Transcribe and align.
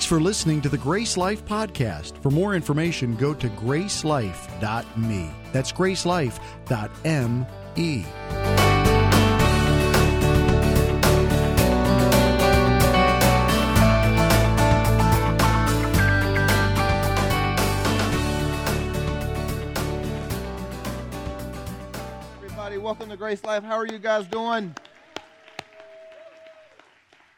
Thanks 0.00 0.08
for 0.08 0.18
listening 0.18 0.62
to 0.62 0.70
the 0.70 0.78
GraceLife 0.78 1.42
Podcast. 1.42 2.16
For 2.22 2.30
more 2.30 2.54
information, 2.54 3.16
go 3.16 3.34
to 3.34 3.50
gracelife.me. 3.50 5.30
That's 5.52 5.72
gracelife.me. 5.72 8.06
Everybody, 22.38 22.78
welcome 22.78 23.10
to 23.10 23.18
GraceLife. 23.18 23.64
How 23.64 23.76
are 23.76 23.86
you 23.86 23.98
guys 23.98 24.26
doing? 24.28 24.74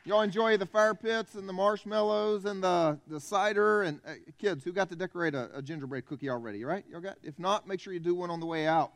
Y'all 0.04 0.22
enjoy 0.22 0.56
the 0.56 0.66
fire 0.66 0.94
pits 0.94 1.36
and 1.36 1.48
the 1.48 1.52
marshmallows 1.52 2.44
and 2.44 2.60
the, 2.60 2.98
the 3.06 3.20
cider 3.20 3.82
and 3.82 4.00
uh, 4.04 4.14
kids 4.36 4.64
who 4.64 4.72
got 4.72 4.88
to 4.88 4.96
decorate 4.96 5.32
a, 5.32 5.48
a, 5.54 5.62
gingerbread 5.62 6.04
cookie 6.06 6.28
already, 6.28 6.64
right? 6.64 6.84
Y'all 6.90 7.00
got? 7.00 7.18
If 7.22 7.38
not, 7.38 7.68
make 7.68 7.78
sure 7.78 7.92
you 7.92 8.00
do 8.00 8.12
one 8.12 8.28
on 8.28 8.40
the 8.40 8.46
way 8.46 8.66
out. 8.66 8.90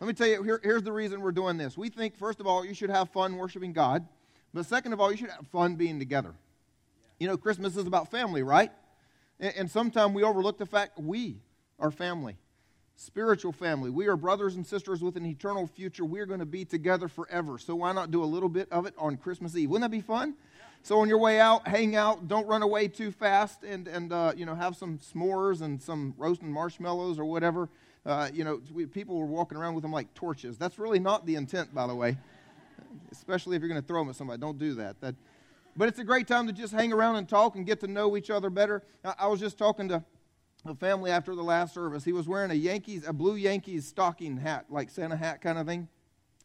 Let 0.00 0.08
me 0.08 0.14
tell 0.14 0.26
you, 0.26 0.42
here, 0.42 0.60
here's 0.64 0.82
the 0.82 0.90
reason 0.90 1.20
we're 1.20 1.30
doing 1.30 1.58
this. 1.58 1.78
We 1.78 1.90
think, 1.90 2.16
first 2.16 2.40
of 2.40 2.48
all, 2.48 2.64
you 2.64 2.74
should 2.74 2.90
have 2.90 3.08
fun 3.10 3.36
worshiping 3.36 3.72
God, 3.72 4.04
but 4.52 4.66
second 4.66 4.92
of 4.92 5.00
all, 5.00 5.12
you 5.12 5.16
should 5.16 5.30
have 5.30 5.46
fun 5.46 5.76
being 5.76 6.00
together. 6.00 6.34
You 7.20 7.28
know, 7.28 7.36
Christmas 7.36 7.76
is 7.76 7.86
about 7.86 8.10
family, 8.10 8.42
right? 8.42 8.72
And, 9.38 9.54
and 9.56 9.70
sometimes 9.70 10.12
we 10.12 10.24
overlook 10.24 10.58
the 10.58 10.66
fact 10.66 10.98
we 10.98 11.36
are 11.78 11.92
family 11.92 12.36
spiritual 12.98 13.52
family. 13.52 13.90
We 13.90 14.08
are 14.08 14.16
brothers 14.16 14.56
and 14.56 14.66
sisters 14.66 15.02
with 15.02 15.16
an 15.16 15.24
eternal 15.24 15.68
future. 15.68 16.04
We're 16.04 16.26
going 16.26 16.40
to 16.40 16.46
be 16.46 16.64
together 16.64 17.06
forever. 17.06 17.56
So 17.56 17.76
why 17.76 17.92
not 17.92 18.10
do 18.10 18.22
a 18.22 18.26
little 18.26 18.48
bit 18.48 18.68
of 18.72 18.86
it 18.86 18.94
on 18.98 19.16
Christmas 19.16 19.56
Eve? 19.56 19.70
Wouldn't 19.70 19.88
that 19.88 19.96
be 19.96 20.02
fun? 20.02 20.34
So 20.82 20.98
on 21.00 21.08
your 21.08 21.18
way 21.18 21.38
out, 21.38 21.66
hang 21.66 21.94
out. 21.94 22.26
Don't 22.26 22.46
run 22.46 22.62
away 22.62 22.88
too 22.88 23.10
fast, 23.10 23.62
and 23.62 23.88
and 23.88 24.12
uh, 24.12 24.32
you 24.36 24.46
know 24.46 24.54
have 24.54 24.76
some 24.76 24.98
s'mores 24.98 25.60
and 25.60 25.82
some 25.82 26.14
roasting 26.16 26.52
marshmallows 26.52 27.18
or 27.18 27.24
whatever. 27.24 27.68
Uh, 28.06 28.30
you 28.32 28.44
know, 28.44 28.60
we, 28.72 28.86
people 28.86 29.16
were 29.16 29.26
walking 29.26 29.58
around 29.58 29.74
with 29.74 29.82
them 29.82 29.92
like 29.92 30.12
torches. 30.14 30.56
That's 30.56 30.78
really 30.78 30.98
not 30.98 31.26
the 31.26 31.34
intent, 31.34 31.74
by 31.74 31.86
the 31.86 31.94
way. 31.94 32.16
Especially 33.12 33.56
if 33.56 33.62
you're 33.62 33.68
going 33.68 33.80
to 33.80 33.86
throw 33.86 34.00
them 34.00 34.08
at 34.08 34.16
somebody, 34.16 34.40
don't 34.40 34.58
do 34.58 34.74
that. 34.74 35.00
That, 35.00 35.14
but 35.76 35.88
it's 35.88 35.98
a 35.98 36.04
great 36.04 36.26
time 36.26 36.46
to 36.46 36.52
just 36.52 36.72
hang 36.72 36.92
around 36.92 37.16
and 37.16 37.28
talk 37.28 37.54
and 37.54 37.66
get 37.66 37.80
to 37.80 37.86
know 37.86 38.16
each 38.16 38.30
other 38.30 38.50
better. 38.50 38.82
I, 39.04 39.14
I 39.20 39.26
was 39.26 39.40
just 39.40 39.58
talking 39.58 39.88
to 39.88 40.02
a 40.64 40.74
family 40.74 41.10
after 41.10 41.34
the 41.34 41.42
last 41.42 41.74
service. 41.74 42.04
He 42.04 42.12
was 42.12 42.28
wearing 42.28 42.50
a 42.50 42.54
Yankees, 42.54 43.06
a 43.06 43.12
blue 43.12 43.36
Yankees 43.36 43.86
stocking 43.86 44.36
hat, 44.36 44.66
like 44.68 44.90
Santa 44.90 45.16
hat 45.16 45.40
kind 45.40 45.58
of 45.58 45.66
thing. 45.66 45.88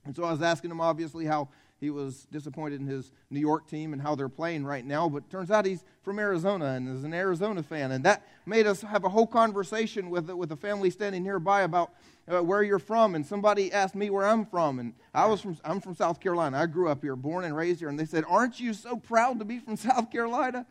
And 0.06 0.16
so 0.16 0.24
I 0.24 0.32
was 0.32 0.42
asking 0.42 0.72
him, 0.72 0.82
obviously, 0.82 1.26
how 1.26 1.50
he 1.80 1.90
was 1.90 2.28
disappointed 2.32 2.80
in 2.80 2.88
his 2.88 3.12
New 3.30 3.42
York 3.42 3.68
team 3.68 3.92
and 3.92 4.02
how 4.02 4.16
they're 4.16 4.30
playing 4.30 4.66
right 4.66 4.86
now. 4.86 5.10
But 5.10 5.30
turns 5.30 5.52
out 5.52 5.66
he's 5.66 5.84
from 6.02 6.18
Arizona 6.18 6.66
and 6.76 6.88
is 6.88 7.04
an 7.04 7.14
Arizona 7.14 7.62
fan. 7.62 7.92
And 7.92 8.06
that 8.06 8.26
made 8.46 8.68
us 8.68 8.82
have 8.82 9.04
a 9.04 9.10
whole 9.10 9.28
conversation 9.28 10.10
with, 10.10 10.30
with 10.30 10.52
a 10.54 10.56
family 10.56 10.90
standing 10.90 11.24
nearby 11.24 11.64
about 11.64 11.94
uh, 12.32 12.42
where 12.42 12.64
you're 12.64 12.80
from. 12.80 13.16
And 13.16 13.26
somebody 13.26 13.72
asked 13.74 13.96
me 13.96 14.10
where 14.10 14.26
I'm 14.26 14.46
from. 14.46 14.80
And 14.80 14.94
I 15.14 15.26
was 15.26 15.42
from, 15.42 15.58
I'm 15.66 15.82
from 15.82 15.94
South 15.94 16.22
Carolina. 16.22 16.58
I 16.58 16.68
grew 16.68 16.88
up 16.88 17.02
here, 17.02 17.18
born 17.18 17.44
and 17.44 17.56
raised 17.56 17.80
here. 17.80 17.90
And 17.90 18.00
they 18.00 18.06
said, 18.06 18.24
Aren't 18.30 18.62
you 18.62 18.74
so 18.74 18.96
proud 18.96 19.40
to 19.40 19.46
be 19.46 19.60
from 19.60 19.76
South 19.78 20.10
Carolina? 20.10 20.66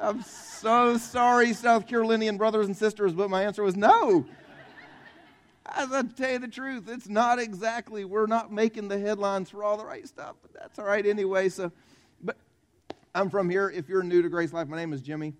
I'm 0.00 0.22
so 0.22 0.98
sorry, 0.98 1.52
South 1.52 1.86
Carolinian 1.86 2.36
brothers 2.36 2.66
and 2.66 2.76
sisters, 2.76 3.12
but 3.12 3.30
my 3.30 3.44
answer 3.44 3.62
was 3.62 3.76
no. 3.76 4.26
As 5.66 5.92
I 5.92 6.02
tell 6.02 6.32
you 6.32 6.38
the 6.38 6.48
truth, 6.48 6.88
it's 6.88 7.08
not 7.08 7.38
exactly, 7.38 8.04
we're 8.04 8.26
not 8.26 8.52
making 8.52 8.88
the 8.88 8.98
headlines 8.98 9.50
for 9.50 9.64
all 9.64 9.76
the 9.76 9.84
right 9.84 10.06
stuff, 10.06 10.36
but 10.42 10.52
that's 10.52 10.78
all 10.78 10.84
right 10.84 11.04
anyway. 11.04 11.48
So, 11.48 11.72
but 12.22 12.36
I'm 13.14 13.30
from 13.30 13.48
here. 13.48 13.70
If 13.70 13.88
you're 13.88 14.02
new 14.02 14.22
to 14.22 14.28
GraceLife, 14.28 14.68
my 14.68 14.76
name 14.76 14.92
is 14.92 15.00
Jimmy. 15.00 15.32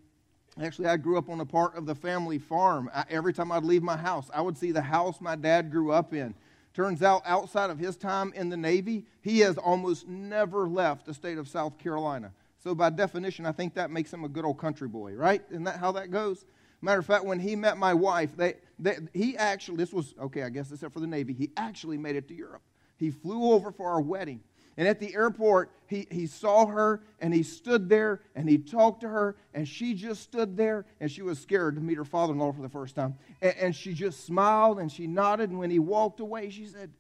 Actually, 0.63 0.89
I 0.89 0.97
grew 0.97 1.19
up 1.19 1.29
on 1.29 1.41
a 1.41 1.47
part 1.47 1.77
of 1.77 1.85
the 1.85 1.95
family 1.95 2.39
farm. 2.39 2.89
I, 2.95 3.05
every 3.11 3.33
time 3.33 3.51
I'd 3.53 3.65
leave 3.65 3.83
my 3.83 3.97
house, 3.97 4.31
I 4.33 4.41
would 4.41 4.57
see 4.57 4.73
the 4.73 4.83
house 4.83 5.21
my 5.21 5.37
dad 5.37 5.71
grew 5.71 5.93
up 5.93 6.15
in. 6.15 6.35
Turns 6.73 7.03
out, 7.03 7.23
outside 7.25 7.71
of 7.71 7.79
his 7.79 7.97
time 7.97 8.33
in 8.35 8.49
the 8.49 8.57
Navy, 8.57 9.05
he 9.21 9.41
has 9.41 9.59
almost 9.59 10.09
never 10.09 10.69
left 10.69 11.07
the 11.07 11.15
state 11.15 11.39
of 11.39 11.49
South 11.49 11.79
Carolina. 11.79 12.33
So, 12.65 12.75
by 12.75 12.89
definition, 12.89 13.45
I 13.45 13.53
think 13.53 13.75
that 13.75 13.91
makes 13.91 14.11
him 14.11 14.25
a 14.25 14.29
good 14.29 14.47
old 14.47 14.57
country 14.57 14.89
boy, 14.89 15.13
right? 15.13 15.43
Isn't 15.51 15.65
that 15.65 15.79
how 15.79 15.93
that 15.93 16.11
goes? 16.11 16.47
Matter 16.81 16.99
of 16.99 17.05
fact, 17.05 17.27
when 17.27 17.39
he 17.39 17.55
met 17.57 17.77
my 17.77 17.93
wife, 17.93 18.35
they, 18.37 18.55
they, 18.79 18.97
he 19.13 19.37
actually, 19.37 19.77
this 19.77 19.93
was, 19.93 20.15
okay, 20.19 20.43
I 20.43 20.49
guess 20.49 20.73
except 20.73 20.95
for 20.95 21.01
the 21.01 21.07
Navy, 21.07 21.35
he 21.35 21.51
actually 21.59 21.99
made 21.99 22.17
it 22.17 22.27
to 22.29 22.35
Europe. 22.35 22.63
He 22.97 23.11
flew 23.11 23.53
over 23.53 23.71
for 23.71 23.91
our 23.91 24.01
wedding. 24.01 24.41
And 24.79 24.89
at 24.89 24.99
the 24.99 25.15
airport, 25.15 25.73
he, 25.87 26.07
he 26.11 26.27
saw 26.27 26.67
her 26.67 27.03
and 27.21 27.35
he 27.35 27.43
stood 27.43 27.89
there 27.89 28.23
and 28.35 28.49
he 28.49 28.59
talked 28.59 29.03
to 29.03 29.09
her 29.09 29.37
and 29.53 29.69
she 29.69 29.95
just 29.95 30.23
stood 30.23 30.57
there 30.57 30.87
and 31.01 31.11
she 31.11 31.21
was 31.23 31.39
scared 31.39 31.75
to 31.77 31.83
meet 31.83 31.97
her 31.99 32.05
father 32.05 32.33
in 32.33 32.39
law 32.39 32.51
for 32.51 32.63
the 32.63 32.69
first 32.69 32.97
time. 32.97 33.15
And, 33.43 33.55
and 33.61 33.77
she 33.77 33.93
just 33.93 34.25
smiled 34.25 34.79
and 34.79 34.91
she 34.91 35.07
nodded. 35.07 35.51
And 35.51 35.59
when 35.59 35.71
he 35.71 35.79
walked 35.79 36.19
away, 36.21 36.51
she 36.51 36.67
said, 36.67 36.91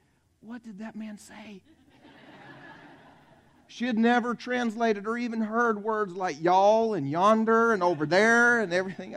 What 0.41 0.63
did 0.63 0.79
that 0.81 0.95
man 0.95 1.19
say? 1.19 1.63
She 3.75 3.87
had 3.87 3.99
never 3.99 4.37
translated 4.37 5.05
or 5.05 5.19
even 5.19 5.41
heard 5.41 5.83
words 5.83 6.15
like 6.15 6.41
y'all 6.41 6.95
and 6.95 7.11
yonder 7.11 7.73
and 7.73 7.83
over 7.83 8.07
there 8.07 8.61
and 8.61 8.73
everything. 8.73 9.17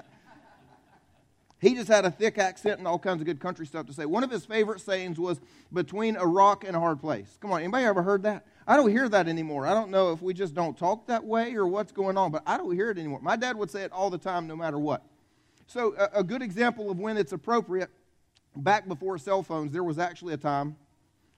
He 1.61 1.75
just 1.75 1.87
had 1.87 2.05
a 2.05 2.09
thick 2.11 2.39
accent 2.39 2.79
and 2.79 2.87
all 2.87 2.97
kinds 2.97 3.21
of 3.21 3.27
good 3.27 3.39
country 3.39 3.67
stuff 3.67 3.85
to 3.85 3.93
say. 3.93 4.05
One 4.05 4.23
of 4.23 4.31
his 4.31 4.45
favorite 4.45 4.81
sayings 4.81 5.19
was 5.19 5.39
between 5.71 6.15
a 6.15 6.25
rock 6.25 6.63
and 6.63 6.75
a 6.75 6.79
hard 6.79 6.99
place. 6.99 7.37
Come 7.39 7.51
on, 7.51 7.59
anybody 7.59 7.85
ever 7.85 8.01
heard 8.01 8.23
that? 8.23 8.47
I 8.65 8.77
don't 8.77 8.89
hear 8.89 9.07
that 9.07 9.27
anymore. 9.27 9.67
I 9.67 9.75
don't 9.75 9.91
know 9.91 10.11
if 10.11 10.23
we 10.23 10.33
just 10.33 10.55
don't 10.55 10.75
talk 10.75 11.05
that 11.05 11.23
way 11.23 11.53
or 11.53 11.67
what's 11.67 11.91
going 11.91 12.17
on, 12.17 12.31
but 12.31 12.41
I 12.47 12.57
don't 12.57 12.73
hear 12.73 12.89
it 12.89 12.97
anymore. 12.97 13.19
My 13.21 13.35
dad 13.35 13.57
would 13.57 13.69
say 13.69 13.83
it 13.83 13.91
all 13.91 14.09
the 14.09 14.17
time, 14.17 14.47
no 14.47 14.55
matter 14.55 14.79
what. 14.79 15.03
So, 15.67 15.93
a, 15.99 16.21
a 16.21 16.23
good 16.23 16.41
example 16.41 16.89
of 16.89 16.97
when 16.97 17.15
it's 17.17 17.31
appropriate, 17.31 17.91
back 18.55 18.87
before 18.87 19.19
cell 19.19 19.43
phones, 19.43 19.71
there 19.71 19.83
was 19.83 19.99
actually 19.99 20.33
a 20.33 20.37
time 20.37 20.77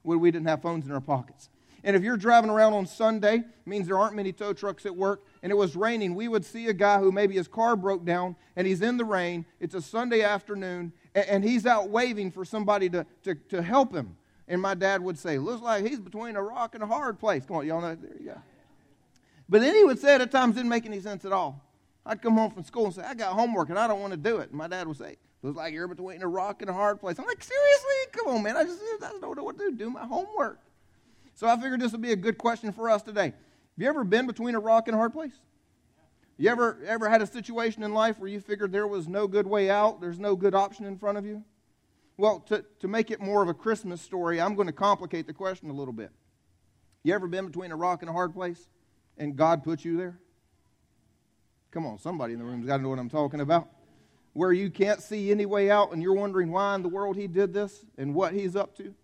when 0.04 0.20
we 0.20 0.30
didn't 0.30 0.48
have 0.48 0.62
phones 0.62 0.86
in 0.86 0.92
our 0.92 1.02
pockets. 1.02 1.50
And 1.82 1.96
if 1.96 2.02
you're 2.02 2.16
driving 2.16 2.50
around 2.50 2.74
on 2.74 2.86
Sunday, 2.86 3.42
means 3.64 3.86
there 3.86 3.98
aren't 3.98 4.14
many 4.14 4.32
tow 4.32 4.52
trucks 4.52 4.84
at 4.84 4.94
work, 4.94 5.24
and 5.42 5.50
it 5.50 5.54
was 5.54 5.76
raining, 5.76 6.14
we 6.14 6.28
would 6.28 6.44
see 6.44 6.66
a 6.66 6.72
guy 6.72 6.98
who 6.98 7.10
maybe 7.10 7.34
his 7.34 7.48
car 7.48 7.76
broke 7.76 8.04
down 8.04 8.36
and 8.56 8.66
he's 8.66 8.82
in 8.82 8.96
the 8.96 9.04
rain. 9.04 9.46
It's 9.60 9.74
a 9.74 9.80
Sunday 9.80 10.22
afternoon, 10.22 10.92
and 11.14 11.42
he's 11.42 11.66
out 11.66 11.88
waving 11.88 12.32
for 12.32 12.44
somebody 12.44 12.90
to, 12.90 13.06
to, 13.24 13.34
to 13.34 13.62
help 13.62 13.94
him. 13.94 14.16
And 14.46 14.60
my 14.60 14.74
dad 14.74 15.00
would 15.02 15.18
say, 15.18 15.38
Looks 15.38 15.62
like 15.62 15.86
he's 15.86 16.00
between 16.00 16.36
a 16.36 16.42
rock 16.42 16.74
and 16.74 16.82
a 16.82 16.86
hard 16.86 17.18
place. 17.18 17.46
Come 17.46 17.58
on, 17.58 17.66
y'all 17.66 17.80
know. 17.80 17.94
There 17.94 18.10
you 18.18 18.26
go. 18.26 18.42
But 19.48 19.60
then 19.60 19.74
he 19.74 19.84
would 19.84 19.98
say 19.98 20.16
it 20.16 20.20
at 20.20 20.30
times 20.30 20.56
didn't 20.56 20.68
make 20.68 20.86
any 20.86 21.00
sense 21.00 21.24
at 21.24 21.32
all. 21.32 21.64
I'd 22.04 22.20
come 22.20 22.34
home 22.34 22.50
from 22.50 22.64
school 22.64 22.86
and 22.86 22.94
say, 22.94 23.02
I 23.02 23.14
got 23.14 23.32
homework 23.32 23.68
and 23.68 23.78
I 23.78 23.86
don't 23.86 24.00
want 24.00 24.12
to 24.12 24.16
do 24.16 24.38
it. 24.38 24.50
And 24.50 24.58
my 24.58 24.68
dad 24.68 24.86
would 24.86 24.96
say, 24.96 25.16
Looks 25.42 25.56
like 25.56 25.72
you're 25.72 25.88
between 25.88 26.22
a 26.22 26.28
rock 26.28 26.60
and 26.60 26.70
a 26.70 26.72
hard 26.72 27.00
place. 27.00 27.18
I'm 27.18 27.26
like, 27.26 27.42
Seriously? 27.42 27.94
Come 28.12 28.28
on, 28.34 28.42
man. 28.42 28.56
I 28.56 28.64
just 28.64 28.80
I 29.02 29.12
don't 29.20 29.36
know 29.36 29.44
what 29.44 29.58
to 29.58 29.70
do. 29.70 29.76
Do 29.76 29.90
my 29.90 30.04
homework. 30.04 30.58
So 31.40 31.48
I 31.48 31.56
figured 31.56 31.80
this 31.80 31.92
would 31.92 32.02
be 32.02 32.12
a 32.12 32.16
good 32.16 32.36
question 32.36 32.70
for 32.70 32.90
us 32.90 33.02
today. 33.02 33.24
Have 33.24 33.34
you 33.78 33.88
ever 33.88 34.04
been 34.04 34.26
between 34.26 34.54
a 34.54 34.60
rock 34.60 34.88
and 34.88 34.94
a 34.94 34.98
hard 34.98 35.14
place? 35.14 35.32
You 36.36 36.50
ever, 36.50 36.78
ever 36.86 37.08
had 37.08 37.22
a 37.22 37.26
situation 37.26 37.82
in 37.82 37.94
life 37.94 38.18
where 38.18 38.28
you 38.28 38.40
figured 38.40 38.72
there 38.72 38.86
was 38.86 39.08
no 39.08 39.26
good 39.26 39.46
way 39.46 39.70
out, 39.70 40.02
there's 40.02 40.18
no 40.18 40.36
good 40.36 40.54
option 40.54 40.84
in 40.84 40.98
front 40.98 41.16
of 41.16 41.24
you? 41.24 41.42
Well, 42.18 42.40
to, 42.40 42.62
to 42.80 42.88
make 42.88 43.10
it 43.10 43.22
more 43.22 43.42
of 43.42 43.48
a 43.48 43.54
Christmas 43.54 44.02
story, 44.02 44.38
I'm 44.38 44.54
going 44.54 44.66
to 44.66 44.72
complicate 44.74 45.26
the 45.26 45.32
question 45.32 45.70
a 45.70 45.72
little 45.72 45.94
bit. 45.94 46.10
You 47.04 47.14
ever 47.14 47.26
been 47.26 47.46
between 47.46 47.72
a 47.72 47.76
rock 47.76 48.02
and 48.02 48.10
a 48.10 48.12
hard 48.12 48.34
place 48.34 48.68
and 49.16 49.34
God 49.34 49.64
put 49.64 49.82
you 49.82 49.96
there? 49.96 50.18
Come 51.70 51.86
on, 51.86 51.98
somebody 51.98 52.34
in 52.34 52.38
the 52.38 52.44
room's 52.44 52.66
got 52.66 52.76
to 52.76 52.82
know 52.82 52.90
what 52.90 52.98
I'm 52.98 53.08
talking 53.08 53.40
about. 53.40 53.66
Where 54.34 54.52
you 54.52 54.68
can't 54.68 55.00
see 55.00 55.30
any 55.30 55.46
way 55.46 55.70
out 55.70 55.92
and 55.92 56.02
you're 56.02 56.12
wondering 56.12 56.52
why 56.52 56.74
in 56.74 56.82
the 56.82 56.90
world 56.90 57.16
He 57.16 57.28
did 57.28 57.54
this 57.54 57.86
and 57.96 58.14
what 58.14 58.34
He's 58.34 58.56
up 58.56 58.76
to? 58.76 58.94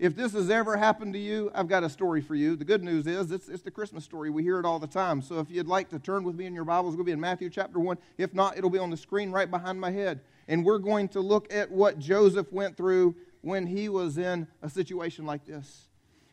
If 0.00 0.16
this 0.16 0.32
has 0.32 0.48
ever 0.48 0.78
happened 0.78 1.12
to 1.12 1.18
you, 1.18 1.50
I've 1.54 1.68
got 1.68 1.84
a 1.84 1.90
story 1.90 2.22
for 2.22 2.34
you. 2.34 2.56
The 2.56 2.64
good 2.64 2.82
news 2.82 3.06
is 3.06 3.30
it's, 3.30 3.50
it's 3.50 3.62
the 3.62 3.70
Christmas 3.70 4.02
story. 4.02 4.30
We 4.30 4.42
hear 4.42 4.58
it 4.58 4.64
all 4.64 4.78
the 4.78 4.86
time. 4.86 5.20
So 5.20 5.40
if 5.40 5.50
you'd 5.50 5.66
like 5.66 5.90
to 5.90 5.98
turn 5.98 6.24
with 6.24 6.36
me 6.36 6.46
in 6.46 6.54
your 6.54 6.64
Bibles, 6.64 6.96
we'll 6.96 7.04
be 7.04 7.12
in 7.12 7.20
Matthew 7.20 7.50
chapter 7.50 7.78
1. 7.78 7.98
If 8.16 8.32
not, 8.32 8.56
it'll 8.56 8.70
be 8.70 8.78
on 8.78 8.88
the 8.88 8.96
screen 8.96 9.30
right 9.30 9.50
behind 9.50 9.78
my 9.78 9.90
head. 9.90 10.22
And 10.48 10.64
we're 10.64 10.78
going 10.78 11.08
to 11.08 11.20
look 11.20 11.52
at 11.52 11.70
what 11.70 11.98
Joseph 11.98 12.50
went 12.50 12.78
through 12.78 13.14
when 13.42 13.66
he 13.66 13.90
was 13.90 14.16
in 14.16 14.48
a 14.62 14.70
situation 14.70 15.26
like 15.26 15.44
this. 15.44 15.88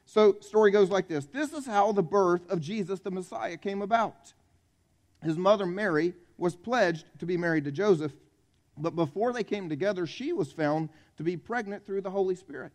So, 0.06 0.38
story 0.40 0.72
goes 0.72 0.90
like 0.90 1.10
this 1.10 1.26
This 1.26 1.52
is 1.52 1.66
how 1.66 1.92
the 1.92 2.02
birth 2.02 2.50
of 2.50 2.62
Jesus 2.62 3.02
the 3.02 3.12
Messiah 3.12 3.58
came 3.58 3.82
about. 3.82 4.32
His 5.22 5.36
mother 5.36 5.66
Mary 5.66 6.14
was 6.38 6.56
pledged 6.56 7.06
to 7.20 7.26
be 7.26 7.36
married 7.36 7.66
to 7.66 7.74
Joseph, 7.74 8.14
but 8.78 8.96
before 8.96 9.34
they 9.34 9.44
came 9.44 9.68
together, 9.68 10.08
she 10.08 10.32
was 10.32 10.54
found 10.54 10.88
to 11.18 11.24
be 11.24 11.36
pregnant 11.36 11.86
through 11.86 12.00
the 12.00 12.12
Holy 12.12 12.36
Spirit. 12.36 12.72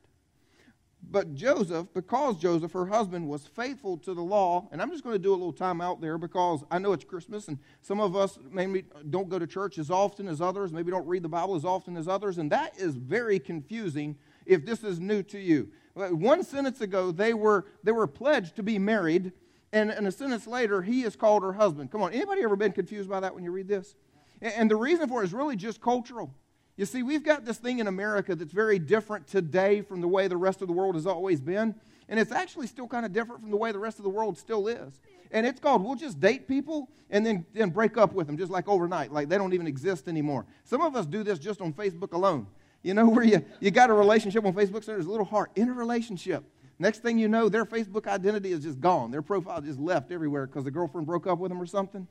But 1.11 1.35
Joseph, 1.35 1.89
because 1.93 2.39
Joseph, 2.39 2.73
her 2.73 2.87
husband, 2.87 3.29
was 3.29 3.47
faithful 3.47 3.99
to 3.99 4.15
the 4.15 4.23
law, 4.23 4.69
and 4.73 4.81
I'm 4.81 4.91
just 4.91 5.05
going 5.05 5.15
to 5.15 5.19
do 5.19 5.31
a 5.31 5.37
little 5.37 5.53
time 5.53 5.81
out 5.81 6.01
there 6.01 6.17
because 6.17 6.65
I 6.71 6.79
know 6.79 6.93
it's 6.93 7.05
Christmas, 7.05 7.49
and 7.49 7.59
some 7.83 8.01
of 8.01 8.17
us 8.17 8.39
maybe 8.51 8.85
don't 9.11 9.29
go 9.29 9.39
to 9.39 9.47
church 9.47 9.79
as 9.79 9.91
often 9.91 10.27
as 10.27 10.41
others, 10.41 10.73
maybe 10.73 10.91
don't 10.91 11.07
read 11.07 11.23
the 11.23 11.29
Bible 11.29 11.55
as 11.55 11.65
often 11.65 11.97
as 11.97 12.09
others, 12.09 12.39
and 12.39 12.51
that 12.53 12.79
is 12.79 12.97
very 12.97 13.39
confusing 13.39 14.17
if 14.47 14.65
this 14.65 14.83
is 14.83 15.01
new 15.01 15.23
to 15.25 15.39
you. 15.39 15.69
One 15.95 16.43
sentence 16.43 16.81
ago, 16.81 17.13
they 17.13 17.35
were, 17.35 17.67
they 17.83 17.93
were 17.93 18.07
pledged 18.07 18.57
to 18.57 18.63
be 18.63 18.79
married, 18.79 19.33
And, 19.73 19.91
and 19.91 20.07
a 20.07 20.13
sentence 20.13 20.47
later, 20.47 20.83
he 20.83 21.03
is 21.03 21.17
called 21.17 21.43
her 21.43 21.55
husband. 21.55 21.91
Come 21.91 22.03
on, 22.03 22.13
anybody 22.13 22.43
ever 22.43 22.57
been 22.57 22.73
confused 22.73 23.09
by 23.09 23.21
that 23.21 23.35
when 23.35 23.43
you 23.43 23.51
read 23.51 23.69
this? 23.69 23.97
And, 24.41 24.53
and 24.55 24.71
the 24.71 24.77
reason 24.77 25.09
for 25.09 25.23
it 25.23 25.27
is 25.27 25.33
really 25.33 25.57
just 25.57 25.81
cultural. 25.81 26.35
You 26.77 26.87
see, 26.87 27.03
we've 27.03 27.23
got 27.23 27.45
this 27.45 27.59
thing 27.59 27.81
in 27.81 27.87
America 27.87 28.35
that's 28.35 28.53
very 28.53 28.79
different 28.79 29.27
today 29.27 29.83
from 29.83 30.01
the 30.01 30.09
way 30.09 30.27
the 30.27 30.37
rest 30.37 30.63
of 30.63 30.69
the 30.69 30.75
world 30.75 30.95
has 30.95 31.07
always 31.07 31.41
been. 31.41 31.75
And 32.09 32.19
it's 32.19 32.33
actually 32.33 32.67
still 32.67 32.89
kind 32.89 33.07
of 33.07 33.13
different 33.13 33.43
from 33.43 33.51
the 33.51 33.57
way 33.57 33.73
the 33.73 33.79
rest 33.79 33.99
of 33.99 34.05
the 34.05 34.11
world 34.11 34.39
still 34.39 34.69
is. 34.69 35.01
And 35.31 35.47
it's 35.47 35.61
called 35.61 35.85
we'll 35.85 35.95
just 35.95 36.21
date 36.21 36.49
people 36.49 36.89
and 37.11 37.25
then, 37.25 37.47
then 37.53 37.71
break 37.71 37.97
up 37.97 38.13
with 38.13 38.27
them 38.27 38.37
just 38.37 38.51
like 38.51 38.69
overnight, 38.69 39.13
like 39.13 39.29
they 39.29 39.39
don't 39.39 39.53
even 39.53 39.67
exist 39.67 40.09
anymore. 40.09 40.47
Some 40.65 40.81
of 40.81 40.97
us 40.97 41.07
do 41.07 41.23
this 41.23 41.39
just 41.39 41.61
on 41.61 41.73
Facebook 41.73 42.13
alone. 42.13 42.47
You 42.83 42.95
know, 42.95 43.09
where 43.11 43.25
you, 43.25 43.45
you 43.61 43.71
got 43.71 43.91
a 43.91 43.95
relationship 43.95 44.45
on 44.45 44.53
Facebook, 44.55 44.85
so 44.85 44.93
there's 44.93 45.07
a 45.07 45.11
little 45.11 45.27
heart 45.27 45.51
in 45.55 45.69
a 45.69 45.73
relationship. 45.73 46.45
Next 46.79 46.99
thing 46.99 47.19
you 47.19 47.29
know, 47.29 47.49
their 47.49 47.65
Facebook 47.65 48.07
identity 48.07 48.51
is 48.51 48.61
just 48.61 48.81
gone. 48.81 49.11
Their 49.11 49.23
profile 49.23 49.61
just 49.61 49.79
left 49.79 50.11
everywhere 50.11 50.47
because 50.47 50.65
the 50.65 50.71
girlfriend 50.71 51.07
broke 51.07 51.27
up 51.27 51.39
with 51.39 51.51
them 51.51 51.63
or 51.63 51.67
something. 51.67 52.09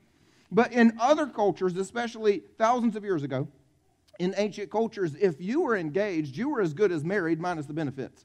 But 0.51 0.71
in 0.71 0.97
other 0.99 1.27
cultures, 1.27 1.75
especially 1.75 2.43
thousands 2.57 2.95
of 2.95 3.03
years 3.03 3.23
ago, 3.23 3.47
in 4.21 4.35
ancient 4.37 4.69
cultures, 4.69 5.15
if 5.19 5.41
you 5.41 5.61
were 5.61 5.75
engaged, 5.75 6.37
you 6.37 6.49
were 6.49 6.61
as 6.61 6.75
good 6.75 6.91
as 6.91 7.03
married 7.03 7.39
minus 7.39 7.65
the 7.65 7.73
benefits. 7.73 8.23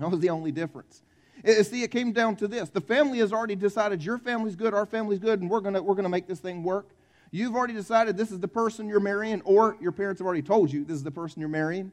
That 0.00 0.10
was 0.10 0.18
the 0.18 0.30
only 0.30 0.50
difference. 0.50 1.04
Eh, 1.44 1.54
eh, 1.58 1.62
see, 1.62 1.84
it 1.84 1.92
came 1.92 2.10
down 2.10 2.34
to 2.36 2.48
this. 2.48 2.68
The 2.68 2.80
family 2.80 3.20
has 3.20 3.32
already 3.32 3.54
decided 3.54 4.04
your 4.04 4.18
family's 4.18 4.56
good, 4.56 4.74
our 4.74 4.86
family's 4.86 5.20
good, 5.20 5.40
and 5.40 5.48
we're 5.48 5.60
going 5.60 5.74
we're 5.74 5.94
going 5.94 6.02
to 6.02 6.08
make 6.08 6.26
this 6.26 6.40
thing 6.40 6.64
work. 6.64 6.90
You've 7.30 7.54
already 7.54 7.74
decided 7.74 8.16
this 8.16 8.32
is 8.32 8.40
the 8.40 8.48
person 8.48 8.88
you're 8.88 8.98
marrying, 8.98 9.40
or 9.42 9.76
your 9.80 9.92
parents 9.92 10.18
have 10.18 10.26
already 10.26 10.42
told 10.42 10.72
you 10.72 10.84
this 10.84 10.96
is 10.96 11.04
the 11.04 11.12
person 11.12 11.38
you're 11.38 11.48
marrying. 11.48 11.92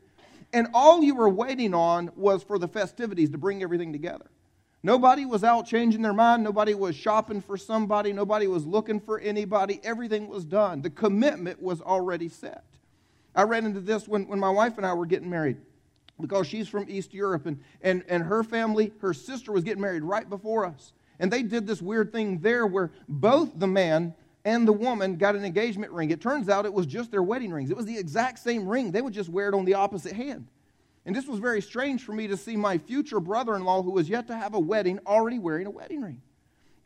And 0.52 0.70
all 0.74 1.04
you 1.04 1.14
were 1.14 1.30
waiting 1.30 1.76
on 1.76 2.10
was 2.16 2.42
for 2.42 2.58
the 2.58 2.68
festivities 2.68 3.30
to 3.30 3.38
bring 3.38 3.62
everything 3.62 3.94
together. 3.94 4.26
Nobody 4.82 5.26
was 5.26 5.44
out 5.44 5.68
changing 5.68 6.02
their 6.02 6.14
mind. 6.14 6.44
Nobody 6.44 6.74
was 6.74 6.96
shopping 6.96 7.42
for 7.42 7.56
somebody. 7.56 8.14
Nobody 8.14 8.48
was 8.48 8.66
looking 8.66 9.00
for 9.00 9.20
anybody. 9.20 9.80
Everything 9.84 10.28
was 10.28 10.44
done. 10.44 10.82
The 10.82 10.90
commitment 10.90 11.62
was 11.62 11.82
already 11.82 12.30
set. 12.30 12.64
I 13.38 13.44
ran 13.44 13.68
into 13.68 13.80
this 13.80 14.08
when, 14.08 14.28
when 14.28 14.40
my 14.40 14.50
wife 14.50 14.78
and 14.78 14.86
I 14.86 14.96
were 14.96 15.06
getting 15.06 15.30
married 15.30 15.58
because 16.20 16.48
she's 16.48 16.68
from 16.68 16.88
East 16.90 17.14
Europe, 17.14 17.46
and, 17.46 17.60
and, 17.84 18.04
and 18.10 18.24
her 18.24 18.44
family, 18.44 18.92
her 19.02 19.14
sister 19.14 19.52
was 19.52 19.64
getting 19.64 19.82
married 19.82 20.02
right 20.02 20.28
before 20.28 20.66
us. 20.66 20.92
And 21.20 21.32
they 21.32 21.44
did 21.44 21.68
this 21.68 21.80
weird 21.80 22.12
thing 22.12 22.40
there 22.40 22.66
where 22.66 22.92
both 23.08 23.52
the 23.56 23.68
man 23.68 24.16
and 24.44 24.68
the 24.68 24.74
woman 24.74 25.18
got 25.18 25.36
an 25.36 25.46
engagement 25.46 25.92
ring. 25.92 26.10
It 26.10 26.20
turns 26.20 26.50
out 26.50 26.66
it 26.66 26.74
was 26.74 26.88
just 26.88 27.12
their 27.12 27.22
wedding 27.22 27.52
rings. 27.52 27.70
It 27.70 27.78
was 27.78 27.86
the 27.86 27.98
exact 27.98 28.40
same 28.40 28.68
ring. 28.68 28.92
They 28.92 29.04
would 29.04 29.14
just 29.14 29.30
wear 29.30 29.50
it 29.50 29.54
on 29.54 29.66
the 29.66 29.76
opposite 29.76 30.14
hand. 30.14 30.48
And 31.06 31.16
this 31.16 31.28
was 31.28 31.40
very 31.40 31.62
strange 31.62 32.04
for 32.04 32.14
me 32.14 32.28
to 32.28 32.38
see 32.38 32.58
my 32.58 32.80
future 32.80 33.20
brother 33.20 33.56
in 33.56 33.64
law, 33.64 33.84
who 33.84 33.92
was 33.92 34.10
yet 34.10 34.28
to 34.28 34.36
have 34.36 34.56
a 34.56 34.60
wedding, 34.60 35.00
already 35.06 35.38
wearing 35.38 35.68
a 35.68 35.72
wedding 35.72 36.02
ring. 36.02 36.22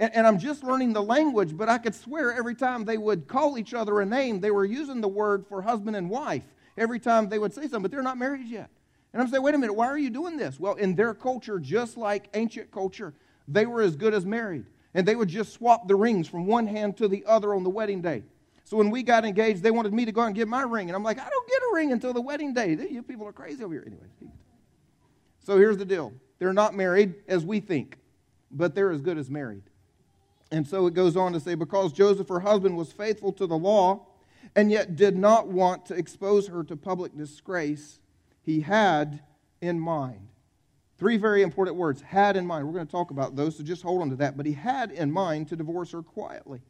And, 0.02 0.16
and, 0.16 0.26
I'm 0.26 0.40
just 0.40 0.64
learning 0.64 0.94
the 0.94 1.04
language, 1.04 1.56
but 1.56 1.70
I 1.70 1.78
could 1.78 1.94
swear 1.94 2.34
every 2.34 2.56
time 2.56 2.86
they 2.86 2.98
would 2.98 3.28
call 3.28 3.60
each 3.60 3.76
other 3.76 4.02
a 4.02 4.06
name, 4.06 4.40
they 4.40 4.50
were 4.50 4.66
using 4.66 5.00
the 5.00 5.08
word 5.08 5.46
for 5.48 5.62
husband 5.62 5.96
and 5.96 6.10
wife 6.10 6.42
every 6.76 7.00
time 7.00 7.30
they 7.30 7.38
would 7.38 7.54
say 7.54 7.62
something, 7.62 7.84
but 7.84 7.92
they're 7.92 8.02
not 8.02 8.18
married 8.18 8.48
yet. 8.48 8.72
And 9.14 9.22
I'm 9.22 9.28
saying, 9.28 9.44
wait 9.44 9.54
a 9.54 9.60
minute, 9.60 9.74
why 9.74 9.86
are 9.86 10.00
you 10.00 10.10
doing 10.10 10.38
this? 10.38 10.60
Well, 10.60 10.74
in 10.74 10.96
their 10.96 11.14
culture, 11.14 11.60
just 11.60 11.98
like 11.98 12.30
ancient 12.34 12.72
culture, 12.72 13.14
they 13.48 13.68
were 13.68 13.84
as 13.84 13.96
good 13.96 14.16
as 14.16 14.26
married. 14.26 14.66
And 14.96 15.08
they 15.08 15.16
would 15.16 15.30
just 15.30 15.54
swap 15.54 15.88
the 15.88 15.96
rings 15.96 16.28
from 16.28 16.48
one 16.48 16.66
hand 16.66 16.98
to 16.98 17.08
the 17.08 17.24
other 17.26 17.54
on 17.54 17.64
the 17.64 17.70
wedding 17.70 18.02
day. 18.02 18.24
So 18.64 18.78
when 18.78 18.90
we 18.90 19.04
got 19.04 19.24
engaged, 19.24 19.62
they 19.62 19.70
wanted 19.70 19.94
me 19.94 20.06
to 20.06 20.12
go 20.12 20.22
out 20.22 20.28
and 20.28 20.36
get 20.36 20.48
my 20.48 20.64
ring. 20.64 20.90
And 20.90 20.96
I'm 20.96 21.04
like, 21.04 21.20
I 21.20 21.30
don't 21.30 21.48
get 21.48 21.62
a 21.72 21.76
ring 21.76 21.92
until 21.92 22.12
the 22.12 22.22
wedding 22.22 22.54
day. 22.54 22.76
You 22.90 23.04
people 23.04 23.28
are 23.28 23.34
crazy 23.34 23.64
over 23.64 23.74
here. 23.74 23.84
Anyway. 23.86 24.34
So 25.44 25.58
here's 25.58 25.78
the 25.78 25.86
deal 25.86 26.14
they're 26.40 26.54
not 26.54 26.74
married 26.74 27.16
as 27.28 27.46
we 27.46 27.60
think, 27.60 28.00
but 28.50 28.74
they're 28.74 28.92
as 28.92 29.02
good 29.02 29.18
as 29.18 29.30
married. 29.30 29.64
And 30.52 30.68
so 30.68 30.86
it 30.88 30.94
goes 30.94 31.16
on 31.16 31.34
to 31.34 31.40
say, 31.40 31.56
because 31.56 31.94
Joseph, 31.94 32.28
her 32.28 32.42
husband, 32.42 32.76
was 32.78 32.92
faithful 32.92 33.32
to 33.34 33.48
the 33.48 33.58
law 33.58 34.06
and 34.56 34.70
yet 34.70 34.96
did 34.96 35.18
not 35.18 35.48
want 35.48 35.86
to 35.86 35.94
expose 35.94 36.48
her 36.48 36.64
to 36.66 36.76
public 36.76 37.16
disgrace, 37.16 38.00
he 38.42 38.62
had 38.62 39.22
in 39.62 39.80
mind. 39.80 40.28
Three 40.98 41.18
very 41.18 41.42
important 41.42 41.78
words 41.78 42.02
had 42.02 42.36
in 42.36 42.46
mind. 42.46 42.68
We're 42.68 42.74
going 42.74 42.86
to 42.86 42.92
talk 42.92 43.12
about 43.12 43.36
those, 43.36 43.58
so 43.58 43.64
just 43.64 43.82
hold 43.82 44.02
on 44.02 44.10
to 44.10 44.16
that. 44.18 44.38
But 44.38 44.46
he 44.46 44.54
had 44.54 44.92
in 44.92 45.12
mind 45.12 45.48
to 45.50 45.56
divorce 45.56 45.92
her 45.92 46.04
quietly. 46.04 46.62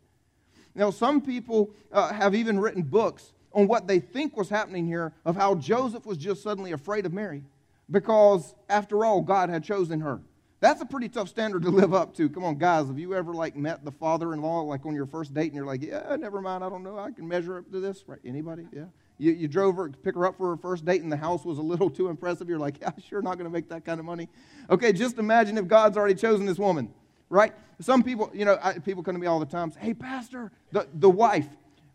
Now, 0.76 0.90
some 0.90 1.22
people 1.22 1.72
uh, 1.92 2.14
have 2.14 2.34
even 2.36 2.60
written 2.60 2.84
books 2.84 3.34
on 3.52 3.68
what 3.68 3.88
they 3.88 4.00
think 4.00 4.38
was 4.38 4.48
happening 4.48 4.86
here 4.86 5.12
of 5.26 5.36
how 5.36 5.56
Joseph 5.56 6.06
was 6.06 6.18
just 6.18 6.44
suddenly 6.44 6.72
afraid 6.72 7.06
of 7.06 7.12
Mary 7.12 7.44
because, 7.90 8.56
after 8.70 9.04
all, 9.04 9.22
God 9.22 9.50
had 9.50 9.64
chosen 9.64 10.00
her. 10.00 10.22
That's 10.62 10.80
a 10.80 10.86
pretty 10.86 11.10
tough 11.10 11.28
standard 11.28 11.64
to 11.64 11.72
live 11.72 11.92
up 11.96 12.16
to. 12.18 12.30
Come 12.30 12.44
on, 12.44 12.56
guys, 12.60 12.86
have 12.86 13.00
you 13.00 13.16
ever 13.16 13.34
like 13.34 13.56
met 13.56 13.84
the 13.84 13.92
father-in-law 13.92 14.62
like 14.62 14.86
on 14.86 14.94
your 14.94 15.08
first 15.08 15.34
date 15.34 15.48
and 15.48 15.56
you're 15.56 15.66
like, 15.66 15.82
yeah, 15.82 16.16
never 16.18 16.40
mind, 16.40 16.64
I 16.64 16.70
don't 16.70 16.84
know, 16.84 17.00
I 17.00 17.10
can 17.10 17.28
measure 17.28 17.58
up 17.58 17.72
to 17.72 17.80
this, 17.80 18.04
right? 18.06 18.20
Anybody? 18.24 18.68
Yeah. 18.72 18.86
You, 19.18 19.32
you 19.32 19.48
drove 19.48 19.76
her, 19.76 19.90
pick 19.90 20.14
her 20.14 20.26
up 20.26 20.38
for 20.38 20.50
her 20.50 20.58
first 20.58 20.86
date, 20.86 21.02
and 21.02 21.12
the 21.12 21.18
house 21.18 21.44
was 21.44 21.58
a 21.58 21.64
little 21.64 21.90
too 21.90 22.10
impressive. 22.10 22.48
You're 22.48 22.60
like, 22.60 22.80
yeah, 22.82 22.92
sure, 23.04 23.24
not 23.24 23.40
going 23.40 23.50
to 23.50 23.52
make 23.52 23.70
that 23.70 23.84
kind 23.86 24.00
of 24.00 24.06
money. 24.06 24.30
Okay, 24.70 24.94
just 24.94 25.18
imagine 25.18 25.58
if 25.58 25.68
God's 25.68 25.98
already 25.98 26.16
chosen 26.16 26.46
this 26.46 26.60
woman, 26.60 26.94
right? 27.30 27.54
Some 27.80 28.04
people, 28.04 28.30
you 28.32 28.46
know, 28.46 28.60
I, 28.62 28.78
people 28.78 29.02
come 29.02 29.16
to 29.16 29.20
me 29.20 29.28
all 29.28 29.40
the 29.40 29.48
time, 29.48 29.72
say, 29.72 29.80
hey, 29.80 29.94
Pastor, 29.96 30.52
the, 30.72 30.88
the 30.94 31.10
wife, 31.10 31.48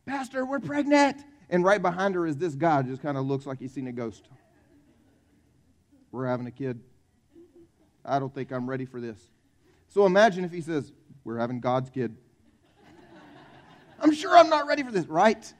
Pastor, 0.06 0.44
we're 0.44 0.60
pregnant. 0.60 1.24
And 1.50 1.62
right 1.62 1.80
behind 1.80 2.16
her 2.16 2.26
is 2.26 2.36
this 2.36 2.56
guy, 2.56 2.82
just 2.82 3.00
kind 3.00 3.16
of 3.16 3.26
looks 3.26 3.46
like 3.46 3.60
he's 3.60 3.72
seen 3.72 3.86
a 3.86 3.92
ghost. 3.92 4.28
We're 6.10 6.26
having 6.26 6.48
a 6.48 6.50
kid. 6.50 6.80
I 8.06 8.18
don't 8.18 8.34
think 8.34 8.52
I'm 8.52 8.68
ready 8.68 8.84
for 8.84 9.00
this. 9.00 9.18
So 9.88 10.06
imagine 10.06 10.44
if 10.44 10.52
he 10.52 10.60
says, 10.60 10.92
We're 11.24 11.38
having 11.38 11.60
God's 11.60 11.90
kid. 11.90 12.16
I'm 14.00 14.12
sure 14.12 14.36
I'm 14.36 14.48
not 14.48 14.66
ready 14.66 14.82
for 14.82 14.92
this, 14.92 15.06
right? 15.06 15.52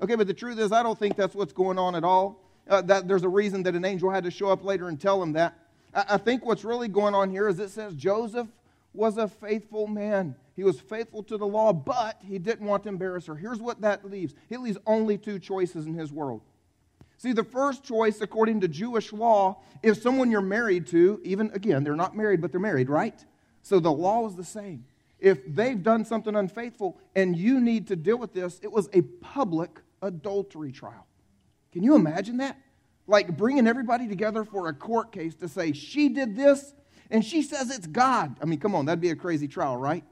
Okay, 0.00 0.14
but 0.14 0.26
the 0.26 0.34
truth 0.34 0.58
is, 0.58 0.72
I 0.72 0.82
don't 0.82 0.98
think 0.98 1.16
that's 1.16 1.34
what's 1.34 1.52
going 1.52 1.78
on 1.78 1.94
at 1.94 2.04
all. 2.04 2.40
Uh, 2.68 2.80
that 2.82 3.06
there's 3.06 3.22
a 3.22 3.28
reason 3.28 3.62
that 3.64 3.74
an 3.74 3.84
angel 3.84 4.10
had 4.10 4.24
to 4.24 4.30
show 4.30 4.48
up 4.48 4.64
later 4.64 4.88
and 4.88 5.00
tell 5.00 5.22
him 5.22 5.32
that. 5.34 5.58
I, 5.94 6.04
I 6.10 6.16
think 6.16 6.44
what's 6.44 6.64
really 6.64 6.88
going 6.88 7.14
on 7.14 7.30
here 7.30 7.48
is 7.48 7.58
it 7.58 7.70
says 7.70 7.94
Joseph 7.94 8.48
was 8.94 9.16
a 9.16 9.28
faithful 9.28 9.86
man. 9.86 10.34
He 10.54 10.64
was 10.64 10.80
faithful 10.80 11.22
to 11.24 11.36
the 11.36 11.46
law, 11.46 11.72
but 11.72 12.20
he 12.22 12.38
didn't 12.38 12.66
want 12.66 12.82
to 12.84 12.88
embarrass 12.88 13.26
her. 13.26 13.34
Here's 13.34 13.58
what 13.58 13.80
that 13.82 14.04
leaves 14.04 14.34
it 14.50 14.60
leaves 14.60 14.78
only 14.86 15.18
two 15.18 15.38
choices 15.38 15.86
in 15.86 15.94
his 15.94 16.12
world. 16.12 16.42
See, 17.22 17.32
the 17.32 17.44
first 17.44 17.84
choice, 17.84 18.20
according 18.20 18.62
to 18.62 18.68
Jewish 18.68 19.12
law, 19.12 19.58
if 19.80 20.02
someone 20.02 20.28
you're 20.32 20.40
married 20.40 20.88
to, 20.88 21.20
even 21.22 21.52
again, 21.54 21.84
they're 21.84 21.94
not 21.94 22.16
married, 22.16 22.40
but 22.40 22.50
they're 22.50 22.60
married, 22.60 22.90
right? 22.90 23.14
So 23.62 23.78
the 23.78 23.92
law 23.92 24.26
is 24.26 24.34
the 24.34 24.42
same. 24.42 24.86
If 25.20 25.38
they've 25.46 25.80
done 25.80 26.04
something 26.04 26.34
unfaithful 26.34 26.98
and 27.14 27.36
you 27.36 27.60
need 27.60 27.86
to 27.86 27.94
deal 27.94 28.18
with 28.18 28.32
this, 28.32 28.58
it 28.60 28.72
was 28.72 28.88
a 28.92 29.02
public 29.02 29.70
adultery 30.02 30.72
trial. 30.72 31.06
Can 31.70 31.84
you 31.84 31.94
imagine 31.94 32.38
that? 32.38 32.58
Like 33.06 33.36
bringing 33.36 33.68
everybody 33.68 34.08
together 34.08 34.42
for 34.42 34.66
a 34.66 34.74
court 34.74 35.12
case 35.12 35.36
to 35.36 35.48
say, 35.48 35.70
she 35.70 36.08
did 36.08 36.34
this 36.34 36.74
and 37.08 37.24
she 37.24 37.42
says 37.42 37.70
it's 37.70 37.86
God. 37.86 38.36
I 38.42 38.46
mean, 38.46 38.58
come 38.58 38.74
on, 38.74 38.86
that'd 38.86 39.00
be 39.00 39.10
a 39.10 39.14
crazy 39.16 39.46
trial, 39.46 39.76
right? 39.76 40.02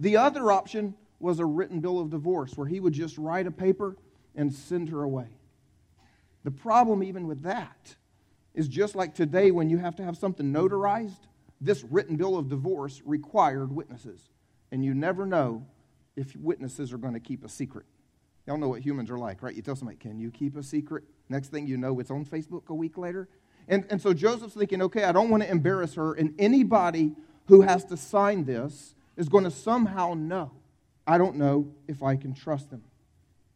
The 0.00 0.16
other 0.16 0.50
option 0.50 0.96
was 1.20 1.38
a 1.38 1.46
written 1.46 1.78
bill 1.78 2.00
of 2.00 2.10
divorce 2.10 2.56
where 2.56 2.66
he 2.66 2.80
would 2.80 2.92
just 2.92 3.16
write 3.18 3.46
a 3.46 3.52
paper 3.52 3.96
and 4.34 4.52
send 4.52 4.88
her 4.88 5.04
away. 5.04 5.28
The 6.46 6.52
problem, 6.52 7.02
even 7.02 7.26
with 7.26 7.42
that, 7.42 7.96
is 8.54 8.68
just 8.68 8.94
like 8.94 9.16
today 9.16 9.50
when 9.50 9.68
you 9.68 9.78
have 9.78 9.96
to 9.96 10.04
have 10.04 10.16
something 10.16 10.52
notarized, 10.52 11.26
this 11.60 11.82
written 11.82 12.14
bill 12.14 12.38
of 12.38 12.48
divorce 12.48 13.02
required 13.04 13.74
witnesses. 13.74 14.30
And 14.70 14.84
you 14.84 14.94
never 14.94 15.26
know 15.26 15.66
if 16.14 16.36
witnesses 16.36 16.92
are 16.92 16.98
going 16.98 17.14
to 17.14 17.20
keep 17.20 17.44
a 17.44 17.48
secret. 17.48 17.84
Y'all 18.46 18.58
know 18.58 18.68
what 18.68 18.80
humans 18.80 19.10
are 19.10 19.18
like, 19.18 19.42
right? 19.42 19.56
You 19.56 19.60
tell 19.60 19.74
somebody, 19.74 19.98
Can 19.98 20.20
you 20.20 20.30
keep 20.30 20.56
a 20.56 20.62
secret? 20.62 21.02
Next 21.28 21.48
thing 21.48 21.66
you 21.66 21.76
know, 21.78 21.98
it's 21.98 22.12
on 22.12 22.24
Facebook 22.24 22.68
a 22.68 22.74
week 22.74 22.96
later. 22.96 23.28
And, 23.66 23.84
and 23.90 24.00
so 24.00 24.14
Joseph's 24.14 24.54
thinking, 24.54 24.80
Okay, 24.82 25.02
I 25.02 25.10
don't 25.10 25.30
want 25.30 25.42
to 25.42 25.50
embarrass 25.50 25.94
her, 25.94 26.14
and 26.14 26.32
anybody 26.38 27.16
who 27.46 27.62
has 27.62 27.84
to 27.86 27.96
sign 27.96 28.44
this 28.44 28.94
is 29.16 29.28
going 29.28 29.42
to 29.42 29.50
somehow 29.50 30.14
know. 30.14 30.52
I 31.08 31.18
don't 31.18 31.38
know 31.38 31.74
if 31.88 32.04
I 32.04 32.14
can 32.14 32.34
trust 32.34 32.70
them. 32.70 32.84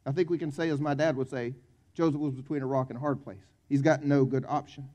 I 0.04 0.10
think 0.10 0.28
we 0.28 0.38
can 0.38 0.50
say, 0.50 0.70
as 0.70 0.80
my 0.80 0.94
dad 0.94 1.14
would 1.16 1.30
say, 1.30 1.54
Joseph 2.00 2.18
was 2.18 2.32
between 2.32 2.62
a 2.62 2.66
rock 2.66 2.88
and 2.88 2.96
a 2.96 3.00
hard 3.00 3.22
place. 3.22 3.44
He's 3.68 3.82
got 3.82 4.02
no 4.02 4.24
good 4.24 4.46
option. 4.48 4.88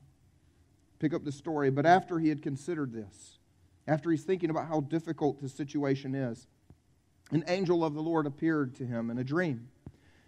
Pick 0.98 1.14
up 1.14 1.22
the 1.22 1.30
story. 1.30 1.70
But 1.70 1.86
after 1.86 2.18
he 2.18 2.30
had 2.30 2.42
considered 2.42 2.92
this, 2.92 3.38
after 3.86 4.10
he's 4.10 4.24
thinking 4.24 4.50
about 4.50 4.66
how 4.66 4.80
difficult 4.80 5.40
his 5.40 5.54
situation 5.54 6.16
is, 6.16 6.48
an 7.30 7.44
angel 7.46 7.84
of 7.84 7.94
the 7.94 8.02
Lord 8.02 8.26
appeared 8.26 8.74
to 8.76 8.84
him 8.84 9.08
in 9.08 9.18
a 9.18 9.24
dream 9.24 9.68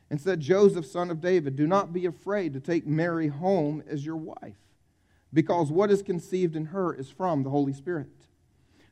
and 0.08 0.20
said, 0.20 0.38
Joseph, 0.38 0.86
son 0.86 1.10
of 1.10 1.20
David, 1.20 1.56
do 1.56 1.66
not 1.66 1.92
be 1.92 2.06
afraid 2.06 2.52
to 2.52 2.60
take 2.60 2.86
Mary 2.86 3.26
home 3.26 3.82
as 3.90 4.06
your 4.06 4.16
wife, 4.16 4.60
because 5.32 5.72
what 5.72 5.90
is 5.90 6.00
conceived 6.00 6.54
in 6.54 6.66
her 6.66 6.94
is 6.94 7.10
from 7.10 7.42
the 7.42 7.50
Holy 7.50 7.72
Spirit. 7.72 8.06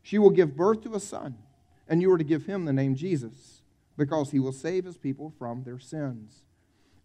She 0.02 0.18
will 0.18 0.30
give 0.30 0.56
birth 0.56 0.82
to 0.82 0.96
a 0.96 1.00
son, 1.00 1.36
and 1.86 2.02
you 2.02 2.10
are 2.10 2.18
to 2.18 2.24
give 2.24 2.46
him 2.46 2.64
the 2.64 2.72
name 2.72 2.96
Jesus, 2.96 3.62
because 3.96 4.32
he 4.32 4.40
will 4.40 4.50
save 4.50 4.84
his 4.84 4.98
people 4.98 5.32
from 5.38 5.62
their 5.62 5.78
sins. 5.78 6.42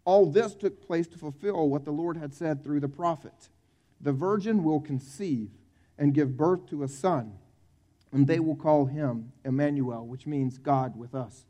All 0.04 0.26
this 0.26 0.54
took 0.54 0.84
place 0.84 1.06
to 1.08 1.18
fulfill 1.18 1.68
what 1.68 1.84
the 1.84 1.92
Lord 1.92 2.16
had 2.16 2.34
said 2.34 2.62
through 2.62 2.80
the 2.80 2.88
prophet 2.88 3.48
The 4.00 4.12
virgin 4.12 4.64
will 4.64 4.80
conceive 4.80 5.50
and 5.98 6.14
give 6.14 6.36
birth 6.36 6.66
to 6.70 6.82
a 6.82 6.88
son, 6.88 7.34
and 8.10 8.26
they 8.26 8.40
will 8.40 8.56
call 8.56 8.86
him 8.86 9.32
Emmanuel, 9.44 10.06
which 10.06 10.26
means 10.26 10.58
God 10.58 10.96
with 10.96 11.14
us. 11.14 11.44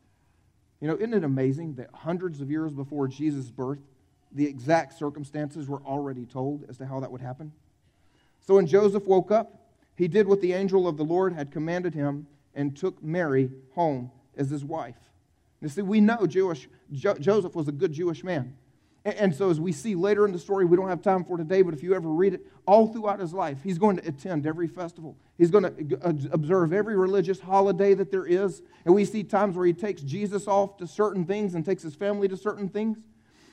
You 0.80 0.88
know, 0.88 0.96
isn't 0.96 1.14
it 1.14 1.24
amazing 1.24 1.74
that 1.76 1.90
hundreds 1.94 2.40
of 2.40 2.50
years 2.50 2.74
before 2.74 3.08
Jesus' 3.08 3.50
birth, 3.50 3.78
the 4.32 4.46
exact 4.46 4.98
circumstances 4.98 5.68
were 5.68 5.80
already 5.82 6.26
told 6.26 6.64
as 6.68 6.76
to 6.78 6.86
how 6.86 7.00
that 7.00 7.12
would 7.12 7.20
happen? 7.20 7.52
So 8.40 8.56
when 8.56 8.66
Joseph 8.66 9.06
woke 9.06 9.30
up, 9.30 9.62
he 9.96 10.08
did 10.08 10.26
what 10.26 10.40
the 10.40 10.52
angel 10.52 10.88
of 10.88 10.96
the 10.96 11.04
Lord 11.04 11.32
had 11.32 11.52
commanded 11.52 11.94
him 11.94 12.26
and 12.54 12.76
took 12.76 13.02
Mary 13.02 13.50
home 13.74 14.10
as 14.36 14.50
his 14.50 14.64
wife. 14.64 15.11
You 15.62 15.68
see, 15.68 15.82
we 15.82 16.00
know 16.00 16.26
Jewish, 16.26 16.68
jo- 16.92 17.14
Joseph 17.14 17.54
was 17.54 17.68
a 17.68 17.72
good 17.72 17.92
Jewish 17.92 18.24
man. 18.24 18.56
And 19.04 19.34
so, 19.34 19.50
as 19.50 19.58
we 19.58 19.72
see 19.72 19.96
later 19.96 20.26
in 20.26 20.32
the 20.32 20.38
story, 20.38 20.64
we 20.64 20.76
don't 20.76 20.88
have 20.88 21.02
time 21.02 21.24
for 21.24 21.36
today, 21.36 21.62
but 21.62 21.74
if 21.74 21.82
you 21.82 21.92
ever 21.94 22.08
read 22.08 22.34
it, 22.34 22.46
all 22.66 22.86
throughout 22.86 23.18
his 23.18 23.34
life, 23.34 23.58
he's 23.64 23.76
going 23.76 23.96
to 23.96 24.06
attend 24.06 24.46
every 24.46 24.68
festival. 24.68 25.16
He's 25.38 25.50
going 25.50 25.64
to 25.64 25.98
uh, 26.02 26.12
observe 26.30 26.72
every 26.72 26.96
religious 26.96 27.40
holiday 27.40 27.94
that 27.94 28.12
there 28.12 28.24
is. 28.24 28.62
And 28.84 28.94
we 28.94 29.04
see 29.04 29.24
times 29.24 29.56
where 29.56 29.66
he 29.66 29.72
takes 29.72 30.02
Jesus 30.02 30.46
off 30.46 30.76
to 30.76 30.86
certain 30.86 31.24
things 31.24 31.56
and 31.56 31.64
takes 31.64 31.82
his 31.82 31.96
family 31.96 32.28
to 32.28 32.36
certain 32.36 32.68
things. 32.68 32.98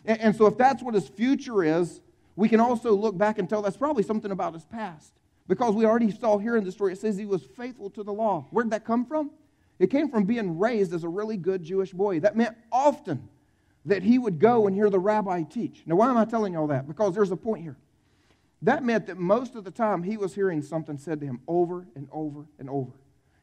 And 0.05 0.35
so, 0.35 0.45
if 0.45 0.55
that's 0.55 0.83
what 0.83 0.93
his 0.93 1.07
future 1.07 1.63
is, 1.63 1.99
we 2.35 2.47
can 2.47 2.59
also 2.59 2.93
look 2.93 3.17
back 3.17 3.39
and 3.39 3.49
tell 3.49 3.63
that's 3.63 3.77
probably 3.77 4.03
something 4.03 4.31
about 4.31 4.53
his 4.53 4.65
past. 4.65 5.13
Because 5.47 5.73
we 5.73 5.83
already 5.83 6.11
saw 6.11 6.37
here 6.37 6.57
in 6.57 6.63
the 6.63 6.71
story, 6.71 6.93
it 6.93 6.99
says 6.99 7.17
he 7.17 7.25
was 7.25 7.41
faithful 7.57 7.89
to 7.91 8.03
the 8.03 8.13
law. 8.13 8.45
Where'd 8.51 8.69
that 8.69 8.85
come 8.85 9.03
from? 9.03 9.31
It 9.79 9.89
came 9.89 10.09
from 10.09 10.25
being 10.25 10.59
raised 10.59 10.93
as 10.93 11.03
a 11.03 11.09
really 11.09 11.37
good 11.37 11.63
Jewish 11.63 11.91
boy. 11.91 12.19
That 12.19 12.35
meant 12.35 12.57
often 12.71 13.29
that 13.85 14.03
he 14.03 14.19
would 14.19 14.39
go 14.39 14.67
and 14.67 14.75
hear 14.75 14.89
the 14.89 14.99
rabbi 14.99 15.43
teach. 15.43 15.83
Now, 15.85 15.95
why 15.95 16.09
am 16.09 16.17
I 16.17 16.25
telling 16.25 16.53
you 16.53 16.59
all 16.59 16.67
that? 16.67 16.87
Because 16.87 17.15
there's 17.15 17.31
a 17.31 17.37
point 17.37 17.63
here. 17.63 17.77
That 18.61 18.83
meant 18.83 19.07
that 19.07 19.17
most 19.17 19.55
of 19.55 19.63
the 19.63 19.71
time 19.71 20.03
he 20.03 20.17
was 20.17 20.35
hearing 20.35 20.61
something 20.61 20.97
said 20.97 21.21
to 21.21 21.25
him 21.25 21.39
over 21.47 21.87
and 21.95 22.09
over 22.11 22.45
and 22.59 22.69
over. 22.69 22.91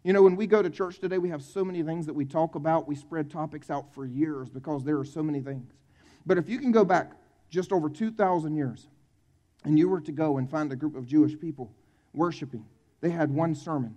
You 0.04 0.12
know, 0.12 0.22
when 0.22 0.36
we 0.36 0.46
go 0.46 0.62
to 0.62 0.68
church 0.68 0.98
today, 0.98 1.18
we 1.18 1.30
have 1.30 1.42
so 1.42 1.64
many 1.64 1.82
things 1.82 2.06
that 2.06 2.14
we 2.14 2.26
talk 2.26 2.54
about. 2.54 2.86
We 2.86 2.94
spread 2.94 3.30
topics 3.30 3.70
out 3.70 3.92
for 3.94 4.04
years 4.04 4.50
because 4.50 4.84
there 4.84 4.98
are 4.98 5.04
so 5.04 5.22
many 5.22 5.40
things. 5.40 5.72
But 6.26 6.38
if 6.38 6.48
you 6.48 6.58
can 6.58 6.70
go 6.70 6.84
back 6.84 7.12
just 7.48 7.72
over 7.72 7.88
2,000 7.88 8.54
years 8.54 8.88
and 9.64 9.78
you 9.78 9.88
were 9.88 10.00
to 10.02 10.12
go 10.12 10.36
and 10.36 10.50
find 10.50 10.70
a 10.70 10.76
group 10.76 10.94
of 10.96 11.06
Jewish 11.06 11.38
people 11.38 11.72
worshiping, 12.12 12.66
they 13.00 13.10
had 13.10 13.30
one 13.30 13.54
sermon 13.54 13.96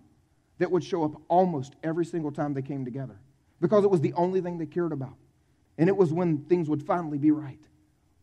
that 0.60 0.72
would 0.72 0.84
show 0.84 1.04
up 1.04 1.22
almost 1.28 1.76
every 1.84 2.06
single 2.06 2.32
time 2.32 2.54
they 2.54 2.62
came 2.62 2.86
together 2.86 3.18
because 3.60 3.84
it 3.84 3.90
was 3.90 4.02
the 4.02 4.14
only 4.14 4.42
thing 4.42 4.58
they 4.58 4.66
cared 4.66 4.92
about. 4.92 5.16
And 5.78 5.90
it 5.90 5.96
was 5.96 6.14
when 6.14 6.40
things 6.46 6.70
would 6.70 6.84
finally 6.84 7.18
be 7.18 7.32
right. 7.32 7.60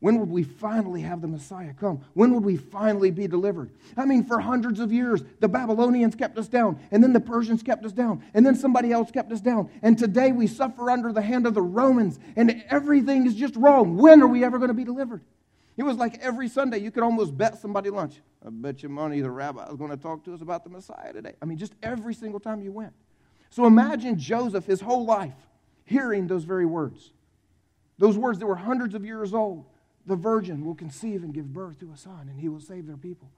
When 0.01 0.21
would 0.21 0.29
we 0.29 0.43
finally 0.43 1.01
have 1.01 1.23
the 1.23 1.27
Messiah 1.27 1.73
come? 1.73 2.03
When 2.13 2.35
would 2.35 2.45
we 2.45 2.59
finally 2.59 3.11
be 3.11 3.27
delivered? 3.27 3.71
I 3.97 4.05
mean, 4.05 4.25
for 4.25 4.39
hundreds 4.39 4.79
of 4.79 4.93
years, 4.93 5.23
the 5.41 5.49
Babylonians 5.49 6.15
kept 6.15 6.37
us 6.37 6.49
down, 6.49 6.79
and 6.91 7.03
then 7.03 7.15
the 7.15 7.21
Persians 7.21 7.63
kept 7.63 7.85
us 7.85 7.93
down, 7.93 8.23
and 8.35 8.45
then 8.45 8.55
somebody 8.55 8.93
else 8.93 9.11
kept 9.11 9.33
us 9.33 9.41
down. 9.41 9.71
And 9.81 9.99
today 9.99 10.33
we 10.33 10.49
suffer 10.49 10.91
under 10.91 11.13
the 11.13 11.23
hand 11.23 11.47
of 11.47 11.55
the 11.55 11.63
Romans, 11.63 12.19
and 12.37 12.63
everything 12.69 13.27
is 13.27 13.35
just 13.35 13.57
wrong. 13.57 13.97
When 13.97 14.23
are 14.23 14.27
we 14.27 14.45
ever 14.45 14.59
going 14.59 14.69
to 14.69 14.75
be 14.75 14.85
delivered? 14.85 15.23
It 15.79 15.83
was 15.83 15.97
like 15.97 16.19
every 16.21 16.49
Sunday 16.49 16.79
you 16.79 16.91
could 16.91 17.03
almost 17.03 17.37
bet 17.37 17.59
somebody 17.59 17.89
lunch. 17.89 18.21
I 18.47 18.51
bet 18.51 18.83
you 18.83 18.89
money 18.89 19.21
the 19.21 19.31
rabbi 19.31 19.69
is 19.69 19.77
going 19.77 19.91
to 19.91 19.97
talk 19.97 20.25
to 20.25 20.35
us 20.35 20.41
about 20.41 20.63
the 20.63 20.71
Messiah 20.71 21.13
today. 21.13 21.33
I 21.43 21.45
mean, 21.47 21.59
just 21.59 21.75
every 21.83 22.15
single 22.15 22.39
time 22.39 22.63
you 22.63 22.71
went. 22.71 22.93
So 23.51 23.67
imagine 23.67 24.19
Joseph, 24.19 24.65
his 24.67 24.81
whole 24.81 25.05
life, 25.05 25.35
hearing 25.85 26.29
those 26.29 26.45
very 26.45 26.67
words. 26.67 27.13
Those 27.99 28.17
words 28.17 28.39
that 28.39 28.47
were 28.47 28.57
hundreds 28.57 28.95
of 28.95 29.05
years 29.05 29.35
old. 29.35 29.65
The 30.07 30.15
virgin 30.15 30.65
will 30.65 30.77
conceive 30.77 31.25
and 31.25 31.35
give 31.35 31.53
birth 31.53 31.81
to 31.81 31.91
a 31.93 31.97
son, 31.97 32.29
and 32.31 32.39
he 32.39 32.49
will 32.49 32.61
save 32.61 32.87
their 32.87 32.97
people. 32.97 33.29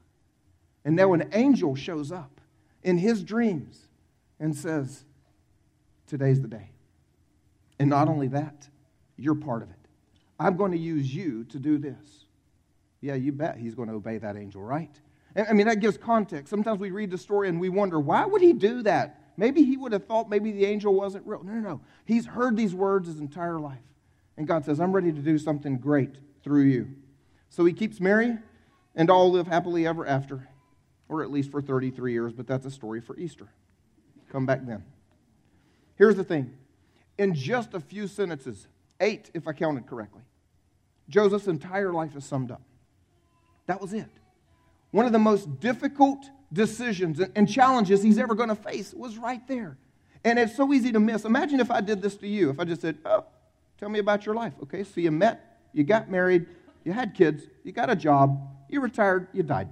And 0.85 0.95
now 0.95 1.15
an 1.15 1.31
angel 1.33 1.75
shows 1.75 2.13
up 2.13 2.41
in 2.83 2.99
his 2.99 3.23
dreams 3.23 3.89
and 4.39 4.55
says, 4.55 5.05
Today's 6.07 6.41
the 6.41 6.49
day. 6.49 6.71
And 7.79 7.89
not 7.89 8.09
only 8.09 8.29
that, 8.29 8.69
you're 9.17 9.35
part 9.35 9.63
of 9.63 9.71
it. 9.71 9.77
I'm 10.39 10.57
going 10.57 10.73
to 10.73 10.79
use 10.79 11.15
you 11.15 11.45
to 11.45 11.59
do 11.59 11.79
this. 11.79 12.25
Yeah, 13.01 13.15
you 13.15 13.33
bet 13.33 13.57
he's 13.57 13.75
going 13.75 13.89
to 13.89 13.95
obey 13.95 14.19
that 14.19 14.37
angel, 14.37 14.63
right? 14.63 14.91
I 15.37 15.53
mean, 15.53 15.67
that 15.67 15.81
gives 15.81 15.97
context. 15.97 16.51
Sometimes 16.51 16.81
we 16.81 16.91
read 16.91 17.11
the 17.11 17.19
story 17.19 17.49
and 17.49 17.61
we 17.61 17.69
wonder, 17.69 18.01
why 18.01 18.27
would 18.27 18.43
he 18.43 18.53
do 18.53 18.83
that? 18.83 19.21
Maybe 19.37 19.63
he 19.63 19.77
would 19.77 19.93
have 19.93 20.07
thought 20.07 20.29
maybe 20.29 20.51
the 20.51 20.65
angel 20.65 20.95
wasn't 20.95 21.27
real. 21.27 21.45
No, 21.45 21.53
no, 21.53 21.61
no. 21.61 21.81
He's 22.05 22.27
heard 22.27 22.57
these 22.57 22.75
words 22.75 23.07
his 23.07 23.21
entire 23.21 23.61
life. 23.61 23.79
And 24.37 24.49
God 24.49 24.65
says, 24.65 24.81
I'm 24.81 24.93
ready 24.93 25.13
to 25.13 25.21
do 25.21 25.39
something 25.39 25.79
great 25.79 26.17
through 26.43 26.63
you. 26.63 26.89
So 27.51 27.65
he 27.65 27.73
keeps 27.73 28.01
Mary, 28.01 28.37
and 28.95 29.11
all 29.11 29.31
live 29.31 29.47
happily 29.47 29.87
ever 29.87 30.07
after, 30.07 30.49
or 31.09 31.23
at 31.23 31.31
least 31.31 31.51
for 31.51 31.63
33 31.63 32.13
years, 32.13 32.33
but 32.33 32.47
that's 32.47 32.67
a 32.67 32.71
story 32.71 33.01
for 33.01 33.17
Easter. 33.17 33.49
Come 34.31 34.45
back 34.45 34.67
then. 34.67 34.85
Here's 35.97 36.17
the 36.17 36.25
thing 36.25 36.53
in 37.17 37.35
just 37.35 37.75
a 37.75 37.81
few 37.81 38.07
sentences, 38.07 38.69
eight 39.01 39.31
if 39.35 39.49
I 39.49 39.53
counted 39.53 39.87
correctly, 39.87 40.23
Joseph's 41.09 41.47
entire 41.47 41.93
life 41.93 42.15
is 42.17 42.25
summed 42.25 42.51
up. 42.51 42.63
That 43.69 43.81
was 43.81 43.93
it. 43.93 44.11
One 44.91 45.07
of 45.07 45.13
the 45.13 45.19
most 45.21 45.61
difficult 45.61 46.29
decisions 46.53 47.21
and 47.21 47.49
challenges 47.49 48.03
he's 48.03 48.19
ever 48.19 48.35
going 48.35 48.49
to 48.49 48.57
face 48.57 48.93
was 48.93 49.17
right 49.17 49.47
there. 49.47 49.79
And 50.25 50.39
it's 50.39 50.57
so 50.57 50.73
easy 50.73 50.91
to 50.91 50.99
miss. 50.99 51.25
Imagine 51.25 51.61
if 51.61 51.71
I 51.71 51.81
did 51.81 52.03
this 52.03 52.17
to 52.17 52.27
you. 52.27 52.51
If 52.51 52.59
I 52.59 52.65
just 52.65 52.81
said, 52.81 52.99
Oh, 53.05 53.25
Tell 53.79 53.89
me 53.89 54.01
about 54.01 54.27
your 54.27 54.35
life. 54.35 54.55
Okay, 54.65 54.83
so 54.83 55.01
you 55.01 55.13
met, 55.13 55.61
you 55.73 55.85
got 55.85 56.11
married, 56.11 56.47
you 56.85 56.93
had 56.93 57.15
kids, 57.15 57.45
you 57.63 57.73
got 57.73 57.89
a 57.89 57.97
job, 57.97 58.41
you 58.69 58.81
retired, 58.81 59.29
you 59.33 59.45
died. 59.45 59.69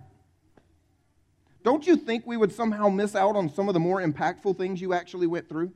Don't 1.65 1.85
you 1.85 1.97
think 1.97 2.25
we 2.25 2.37
would 2.37 2.53
somehow 2.53 2.89
miss 2.89 3.17
out 3.17 3.35
on 3.35 3.53
some 3.53 3.69
of 3.69 3.75
the 3.75 3.81
more 3.81 4.01
impactful 4.01 4.57
things 4.57 4.81
you 4.81 4.95
actually 4.95 5.27
went 5.27 5.49
through? 5.49 5.73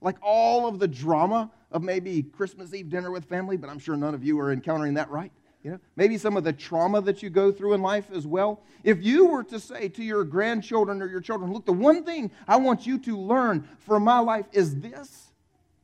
Like 0.00 0.16
all 0.22 0.66
of 0.66 0.78
the 0.78 0.88
drama 0.88 1.50
of 1.70 1.82
maybe 1.82 2.22
Christmas 2.22 2.72
Eve 2.72 2.88
dinner 2.88 3.10
with 3.10 3.26
family, 3.26 3.58
but 3.58 3.68
I'm 3.68 3.78
sure 3.78 3.96
none 3.96 4.14
of 4.14 4.24
you 4.24 4.40
are 4.40 4.50
encountering 4.50 4.94
that, 4.94 5.10
right? 5.10 5.32
You 5.62 5.72
know, 5.72 5.78
maybe 5.96 6.18
some 6.18 6.36
of 6.36 6.44
the 6.44 6.52
trauma 6.52 7.00
that 7.02 7.22
you 7.22 7.30
go 7.30 7.50
through 7.50 7.74
in 7.74 7.82
life 7.82 8.10
as 8.12 8.26
well. 8.26 8.62
If 8.84 9.02
you 9.02 9.26
were 9.26 9.42
to 9.44 9.58
say 9.58 9.88
to 9.88 10.04
your 10.04 10.22
grandchildren 10.24 11.02
or 11.02 11.08
your 11.08 11.20
children, 11.20 11.52
look, 11.52 11.66
the 11.66 11.72
one 11.72 12.04
thing 12.04 12.30
I 12.46 12.56
want 12.56 12.86
you 12.86 12.98
to 13.00 13.18
learn 13.18 13.68
from 13.80 14.04
my 14.04 14.20
life 14.20 14.46
is 14.52 14.76
this, 14.76 15.32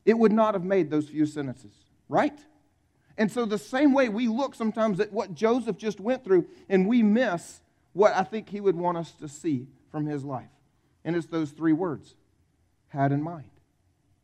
it 0.04 0.16
would 0.16 0.32
not 0.32 0.54
have 0.54 0.64
made 0.64 0.90
those 0.90 1.08
few 1.08 1.26
sentences, 1.26 1.74
right? 2.08 2.38
And 3.16 3.30
so, 3.30 3.44
the 3.44 3.58
same 3.58 3.92
way 3.92 4.08
we 4.08 4.28
look 4.28 4.54
sometimes 4.54 5.00
at 5.00 5.12
what 5.12 5.34
Joseph 5.34 5.76
just 5.76 6.00
went 6.00 6.24
through, 6.24 6.46
and 6.68 6.86
we 6.88 7.02
miss 7.02 7.60
what 7.92 8.12
I 8.14 8.22
think 8.22 8.48
he 8.48 8.60
would 8.60 8.76
want 8.76 8.98
us 8.98 9.12
to 9.12 9.28
see 9.28 9.68
from 9.90 10.06
his 10.06 10.24
life. 10.24 10.50
And 11.04 11.14
it's 11.14 11.26
those 11.26 11.50
three 11.50 11.72
words 11.72 12.16
had 12.88 13.12
in 13.12 13.22
mind. 13.22 13.50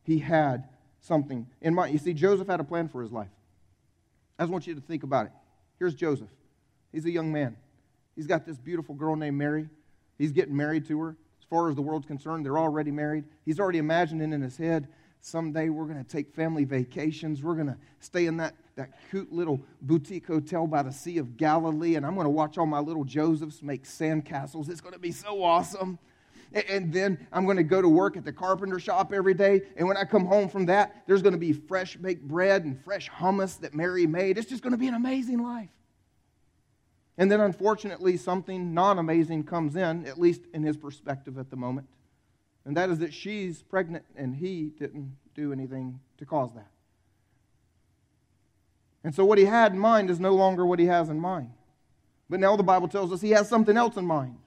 He 0.03 0.19
had 0.19 0.67
something 0.99 1.47
in 1.61 1.73
mind. 1.73 1.93
You 1.93 1.99
see, 1.99 2.13
Joseph 2.13 2.47
had 2.47 2.59
a 2.59 2.63
plan 2.63 2.87
for 2.87 3.01
his 3.01 3.11
life. 3.11 3.29
I 4.37 4.43
just 4.43 4.51
want 4.51 4.67
you 4.67 4.75
to 4.75 4.81
think 4.81 5.03
about 5.03 5.27
it. 5.27 5.31
Here's 5.81 5.95
Joseph. 5.95 6.29
He's 6.91 7.05
a 7.05 7.09
young 7.09 7.31
man. 7.31 7.57
He's 8.15 8.27
got 8.27 8.45
this 8.45 8.59
beautiful 8.59 8.93
girl 8.93 9.15
named 9.15 9.35
Mary. 9.35 9.67
He's 10.19 10.31
getting 10.31 10.55
married 10.55 10.85
to 10.89 11.01
her. 11.01 11.17
As 11.39 11.45
far 11.49 11.69
as 11.69 11.75
the 11.75 11.81
world's 11.81 12.05
concerned, 12.05 12.45
they're 12.45 12.59
already 12.59 12.91
married. 12.91 13.23
He's 13.45 13.59
already 13.59 13.79
imagining 13.79 14.31
in 14.31 14.43
his 14.43 14.57
head 14.57 14.89
Someday 15.21 15.69
we're 15.69 15.85
going 15.85 16.03
to 16.03 16.09
take 16.09 16.33
family 16.33 16.65
vacations. 16.65 17.43
We're 17.43 17.53
going 17.53 17.67
to 17.67 17.77
stay 17.99 18.25
in 18.25 18.37
that, 18.37 18.55
that 18.75 18.89
cute 19.11 19.31
little 19.31 19.61
boutique 19.83 20.25
hotel 20.25 20.65
by 20.65 20.81
the 20.81 20.91
Sea 20.91 21.19
of 21.19 21.37
Galilee, 21.37 21.95
and 21.95 22.05
I'm 22.05 22.15
going 22.15 22.25
to 22.25 22.31
watch 22.31 22.57
all 22.57 22.65
my 22.65 22.79
little 22.79 23.03
Josephs 23.03 23.61
make 23.61 23.83
sandcastles. 23.83 24.67
It's 24.67 24.81
going 24.81 24.93
to 24.93 24.99
be 24.99 25.11
so 25.11 25.43
awesome. 25.43 25.99
And 26.53 26.91
then 26.91 27.27
I'm 27.31 27.45
going 27.45 27.57
to 27.57 27.63
go 27.63 27.81
to 27.81 27.87
work 27.87 28.17
at 28.17 28.25
the 28.25 28.33
carpenter 28.33 28.79
shop 28.79 29.13
every 29.13 29.33
day. 29.33 29.61
And 29.77 29.87
when 29.87 29.95
I 29.95 30.03
come 30.03 30.25
home 30.25 30.49
from 30.49 30.65
that, 30.65 31.03
there's 31.07 31.21
going 31.21 31.33
to 31.33 31.39
be 31.39 31.53
fresh 31.53 31.95
baked 31.95 32.27
bread 32.27 32.65
and 32.65 32.83
fresh 32.83 33.09
hummus 33.09 33.59
that 33.61 33.73
Mary 33.73 34.05
made. 34.05 34.37
It's 34.37 34.49
just 34.49 34.61
going 34.61 34.71
to 34.71 34.77
be 34.77 34.87
an 34.87 34.93
amazing 34.93 35.41
life. 35.41 35.69
And 37.17 37.31
then, 37.31 37.39
unfortunately, 37.39 38.17
something 38.17 38.73
non 38.73 38.99
amazing 38.99 39.43
comes 39.43 39.75
in, 39.75 40.05
at 40.05 40.19
least 40.19 40.41
in 40.53 40.63
his 40.63 40.75
perspective 40.75 41.37
at 41.37 41.49
the 41.49 41.55
moment 41.55 41.87
and 42.65 42.77
that 42.77 42.89
is 42.89 42.99
that 42.99 43.13
she's 43.13 43.61
pregnant 43.61 44.05
and 44.15 44.35
he 44.35 44.71
didn't 44.77 45.17
do 45.33 45.51
anything 45.51 45.99
to 46.17 46.25
cause 46.25 46.53
that. 46.53 46.69
And 49.03 49.15
so 49.15 49.25
what 49.25 49.39
he 49.39 49.45
had 49.45 49.73
in 49.73 49.79
mind 49.79 50.11
is 50.11 50.19
no 50.19 50.35
longer 50.35 50.65
what 50.65 50.77
he 50.77 50.85
has 50.85 51.09
in 51.09 51.19
mind. 51.19 51.49
But 52.29 52.39
now 52.39 52.55
the 52.55 52.63
Bible 52.63 52.87
tells 52.87 53.11
us 53.11 53.19
he 53.19 53.31
has 53.31 53.49
something 53.49 53.75
else 53.75 53.97
in 53.97 54.05
mind. 54.05 54.37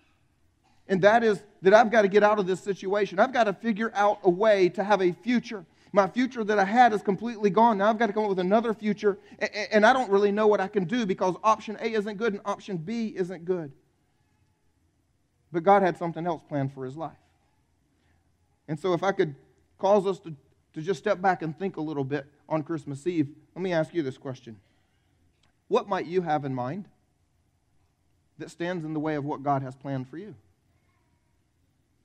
And 0.88 1.00
that 1.02 1.24
is 1.24 1.42
that 1.62 1.72
I've 1.72 1.90
got 1.90 2.02
to 2.02 2.08
get 2.08 2.22
out 2.22 2.38
of 2.38 2.46
this 2.46 2.60
situation. 2.60 3.18
I've 3.18 3.32
got 3.32 3.44
to 3.44 3.52
figure 3.52 3.90
out 3.94 4.18
a 4.22 4.30
way 4.30 4.68
to 4.70 4.84
have 4.84 5.00
a 5.00 5.12
future. 5.12 5.64
My 5.92 6.08
future 6.08 6.44
that 6.44 6.58
I 6.58 6.64
had 6.64 6.92
is 6.92 7.02
completely 7.02 7.50
gone. 7.50 7.78
Now 7.78 7.88
I've 7.88 7.98
got 7.98 8.08
to 8.08 8.12
come 8.12 8.24
up 8.24 8.28
with 8.28 8.40
another 8.40 8.74
future. 8.74 9.18
And 9.70 9.86
I 9.86 9.92
don't 9.92 10.10
really 10.10 10.32
know 10.32 10.46
what 10.46 10.60
I 10.60 10.68
can 10.68 10.84
do 10.84 11.06
because 11.06 11.36
option 11.42 11.78
A 11.80 11.92
isn't 11.92 12.16
good 12.16 12.32
and 12.32 12.42
option 12.44 12.76
B 12.76 13.14
isn't 13.16 13.44
good. 13.44 13.72
But 15.52 15.62
God 15.62 15.82
had 15.82 15.96
something 15.96 16.26
else 16.26 16.42
planned 16.48 16.72
for 16.72 16.84
his 16.84 16.96
life. 16.96 17.12
And 18.66 18.78
so, 18.78 18.92
if 18.92 19.02
I 19.02 19.12
could 19.12 19.34
cause 19.78 20.06
us 20.06 20.18
to, 20.20 20.34
to 20.72 20.82
just 20.82 20.98
step 20.98 21.20
back 21.20 21.42
and 21.42 21.56
think 21.56 21.76
a 21.76 21.80
little 21.80 22.02
bit 22.02 22.26
on 22.48 22.62
Christmas 22.62 23.06
Eve, 23.06 23.28
let 23.54 23.62
me 23.62 23.72
ask 23.72 23.94
you 23.94 24.02
this 24.02 24.18
question 24.18 24.56
What 25.68 25.88
might 25.88 26.06
you 26.06 26.22
have 26.22 26.44
in 26.44 26.54
mind 26.54 26.88
that 28.38 28.50
stands 28.50 28.84
in 28.84 28.94
the 28.94 29.00
way 29.00 29.14
of 29.14 29.24
what 29.24 29.42
God 29.42 29.62
has 29.62 29.76
planned 29.76 30.08
for 30.08 30.18
you? 30.18 30.34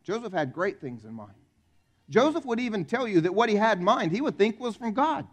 Joseph 0.10 0.34
had 0.34 0.54
great 0.54 0.82
things 0.82 1.06
in 1.06 1.14
mind. 1.14 1.36
Joseph 2.10 2.44
would 2.46 2.60
even 2.60 2.84
tell 2.84 3.08
you 3.08 3.22
that 3.22 3.36
what 3.36 3.48
he 3.48 3.56
had 3.56 3.78
in 3.78 3.84
mind, 3.84 4.12
he 4.12 4.22
would 4.22 4.40
think 4.40 4.60
was 4.60 4.76
from 4.76 4.94
God. 4.94 5.28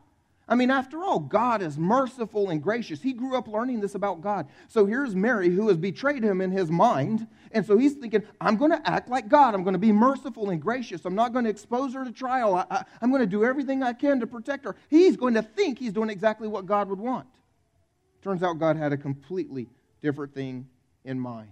I 0.46 0.54
mean, 0.54 0.70
after 0.70 1.02
all, 1.02 1.18
God 1.18 1.62
is 1.62 1.78
merciful 1.78 2.50
and 2.50 2.62
gracious. 2.62 3.00
He 3.00 3.14
grew 3.14 3.38
up 3.38 3.48
learning 3.48 3.80
this 3.80 3.94
about 3.94 4.20
God. 4.20 4.48
So 4.68 4.84
here's 4.84 5.14
Mary, 5.14 5.48
who 5.48 5.68
has 5.68 5.78
betrayed 5.78 6.22
him 6.22 6.42
in 6.42 6.50
his 6.50 6.70
mind. 6.70 7.26
And 7.52 7.64
so 7.64 7.78
he's 7.78 7.94
thinking, 7.94 8.22
I'm 8.38 8.58
going 8.58 8.70
to 8.70 8.88
act 8.88 9.08
like 9.08 9.28
God. 9.28 9.54
I'm 9.54 9.64
going 9.64 9.72
to 9.72 9.78
be 9.78 9.92
merciful 9.92 10.50
and 10.50 10.60
gracious. 10.60 11.06
I'm 11.06 11.14
not 11.14 11.32
going 11.32 11.46
to 11.46 11.50
expose 11.50 11.94
her 11.94 12.04
to 12.04 12.12
trial. 12.12 12.54
I, 12.54 12.84
am 13.00 13.08
going 13.08 13.22
to 13.22 13.26
do 13.26 13.46
everything 13.46 13.82
I 13.82 13.94
can 13.94 14.20
to 14.20 14.26
protect 14.26 14.66
her. 14.66 14.76
He's 14.90 15.16
going 15.16 15.34
to 15.34 15.42
think 15.42 15.78
he's 15.78 15.94
doing 15.94 16.10
exactly 16.10 16.48
what 16.48 16.66
God 16.66 16.90
would 16.90 17.00
want. 17.00 17.26
Turns 18.20 18.42
out 18.42 18.58
God 18.58 18.76
had 18.76 18.92
a 18.92 18.98
completely 18.98 19.68
different 20.02 20.34
thing 20.34 20.68
in 21.02 21.18
mind. 21.18 21.48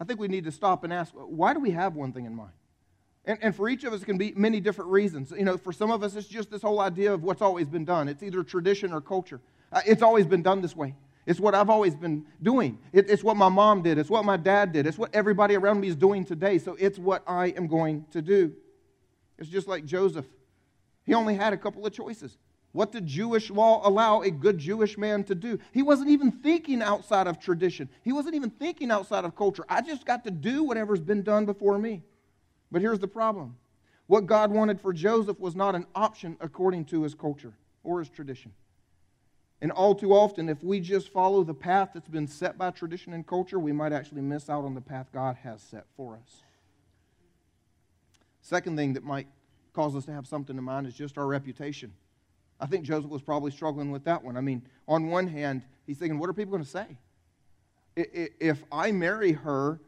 I 0.00 0.04
think 0.04 0.20
we 0.20 0.28
need 0.28 0.44
to 0.44 0.52
stop 0.52 0.84
and 0.84 0.92
ask, 0.92 1.12
why 1.14 1.54
do 1.54 1.60
we 1.60 1.70
have 1.70 1.94
one 1.94 2.12
thing 2.12 2.24
in 2.24 2.34
mind? 2.34 2.52
And, 3.24 3.38
and 3.40 3.56
for 3.56 3.68
each 3.68 3.84
of 3.84 3.92
us, 3.92 4.02
it 4.02 4.04
can 4.04 4.18
be 4.18 4.32
many 4.36 4.60
different 4.60 4.90
reasons. 4.90 5.32
You 5.36 5.44
know, 5.44 5.56
for 5.56 5.72
some 5.72 5.90
of 5.90 6.02
us, 6.02 6.14
it's 6.14 6.28
just 6.28 6.50
this 6.50 6.62
whole 6.62 6.80
idea 6.80 7.12
of 7.12 7.22
what's 7.22 7.42
always 7.42 7.68
been 7.68 7.84
done. 7.84 8.08
It's 8.08 8.22
either 8.22 8.42
tradition 8.42 8.92
or 8.92 9.00
culture. 9.00 9.40
Uh, 9.72 9.80
it's 9.86 10.02
always 10.02 10.26
been 10.26 10.42
done 10.42 10.60
this 10.60 10.76
way. 10.76 10.94
It's 11.26 11.40
what 11.40 11.54
I've 11.54 11.70
always 11.70 11.94
been 11.94 12.26
doing. 12.42 12.78
It, 12.92 13.08
it's 13.08 13.24
what 13.24 13.36
my 13.36 13.48
mom 13.48 13.82
did. 13.82 13.96
It's 13.96 14.10
what 14.10 14.24
my 14.26 14.36
dad 14.36 14.72
did. 14.72 14.86
It's 14.86 14.98
what 14.98 15.14
everybody 15.14 15.54
around 15.56 15.80
me 15.80 15.88
is 15.88 15.96
doing 15.96 16.24
today. 16.24 16.58
So 16.58 16.76
it's 16.78 16.98
what 16.98 17.22
I 17.26 17.46
am 17.48 17.66
going 17.66 18.04
to 18.10 18.20
do. 18.20 18.52
It's 19.38 19.48
just 19.48 19.66
like 19.66 19.86
Joseph. 19.86 20.26
He 21.04 21.14
only 21.14 21.34
had 21.34 21.52
a 21.52 21.56
couple 21.56 21.86
of 21.86 21.92
choices. 21.92 22.36
What 22.74 22.90
did 22.90 23.06
Jewish 23.06 23.50
law 23.50 23.86
allow 23.88 24.22
a 24.22 24.32
good 24.32 24.58
Jewish 24.58 24.98
man 24.98 25.22
to 25.24 25.36
do? 25.36 25.60
He 25.70 25.80
wasn't 25.80 26.10
even 26.10 26.32
thinking 26.32 26.82
outside 26.82 27.28
of 27.28 27.38
tradition. 27.38 27.88
He 28.02 28.12
wasn't 28.12 28.34
even 28.34 28.50
thinking 28.50 28.90
outside 28.90 29.24
of 29.24 29.36
culture. 29.36 29.64
I 29.68 29.80
just 29.80 30.04
got 30.04 30.24
to 30.24 30.32
do 30.32 30.64
whatever's 30.64 31.00
been 31.00 31.22
done 31.22 31.46
before 31.46 31.78
me. 31.78 32.02
But 32.72 32.82
here's 32.82 32.98
the 32.98 33.06
problem 33.06 33.54
what 34.08 34.26
God 34.26 34.50
wanted 34.50 34.80
for 34.80 34.92
Joseph 34.92 35.38
was 35.38 35.54
not 35.54 35.76
an 35.76 35.86
option 35.94 36.36
according 36.40 36.86
to 36.86 37.04
his 37.04 37.14
culture 37.14 37.52
or 37.84 38.00
his 38.00 38.08
tradition. 38.08 38.52
And 39.60 39.70
all 39.70 39.94
too 39.94 40.12
often, 40.12 40.48
if 40.48 40.60
we 40.64 40.80
just 40.80 41.10
follow 41.10 41.44
the 41.44 41.54
path 41.54 41.90
that's 41.94 42.08
been 42.08 42.26
set 42.26 42.58
by 42.58 42.72
tradition 42.72 43.12
and 43.12 43.24
culture, 43.24 43.60
we 43.60 43.70
might 43.70 43.92
actually 43.92 44.22
miss 44.22 44.50
out 44.50 44.64
on 44.64 44.74
the 44.74 44.80
path 44.80 45.06
God 45.12 45.36
has 45.44 45.62
set 45.62 45.86
for 45.96 46.16
us. 46.16 46.42
Second 48.42 48.76
thing 48.76 48.94
that 48.94 49.04
might 49.04 49.28
cause 49.72 49.94
us 49.94 50.06
to 50.06 50.12
have 50.12 50.26
something 50.26 50.58
in 50.58 50.64
mind 50.64 50.88
is 50.88 50.94
just 50.94 51.16
our 51.16 51.26
reputation. 51.28 51.92
I 52.64 52.66
think 52.66 52.84
Joseph 52.84 53.10
was 53.10 53.20
probably 53.20 53.50
struggling 53.50 53.90
with 53.90 54.04
that 54.04 54.24
one. 54.24 54.36
I 54.36 54.40
mean, 54.40 54.62
on 54.88 55.08
one 55.08 55.26
hand, 55.26 55.62
he's 55.86 55.98
thinking, 55.98 56.18
what 56.18 56.30
are 56.30 56.32
people 56.32 56.52
going 56.52 56.64
to 56.64 56.70
say? 56.70 56.86
If 57.94 58.64
I 58.72 58.90
marry 58.90 59.32
her 59.32 59.80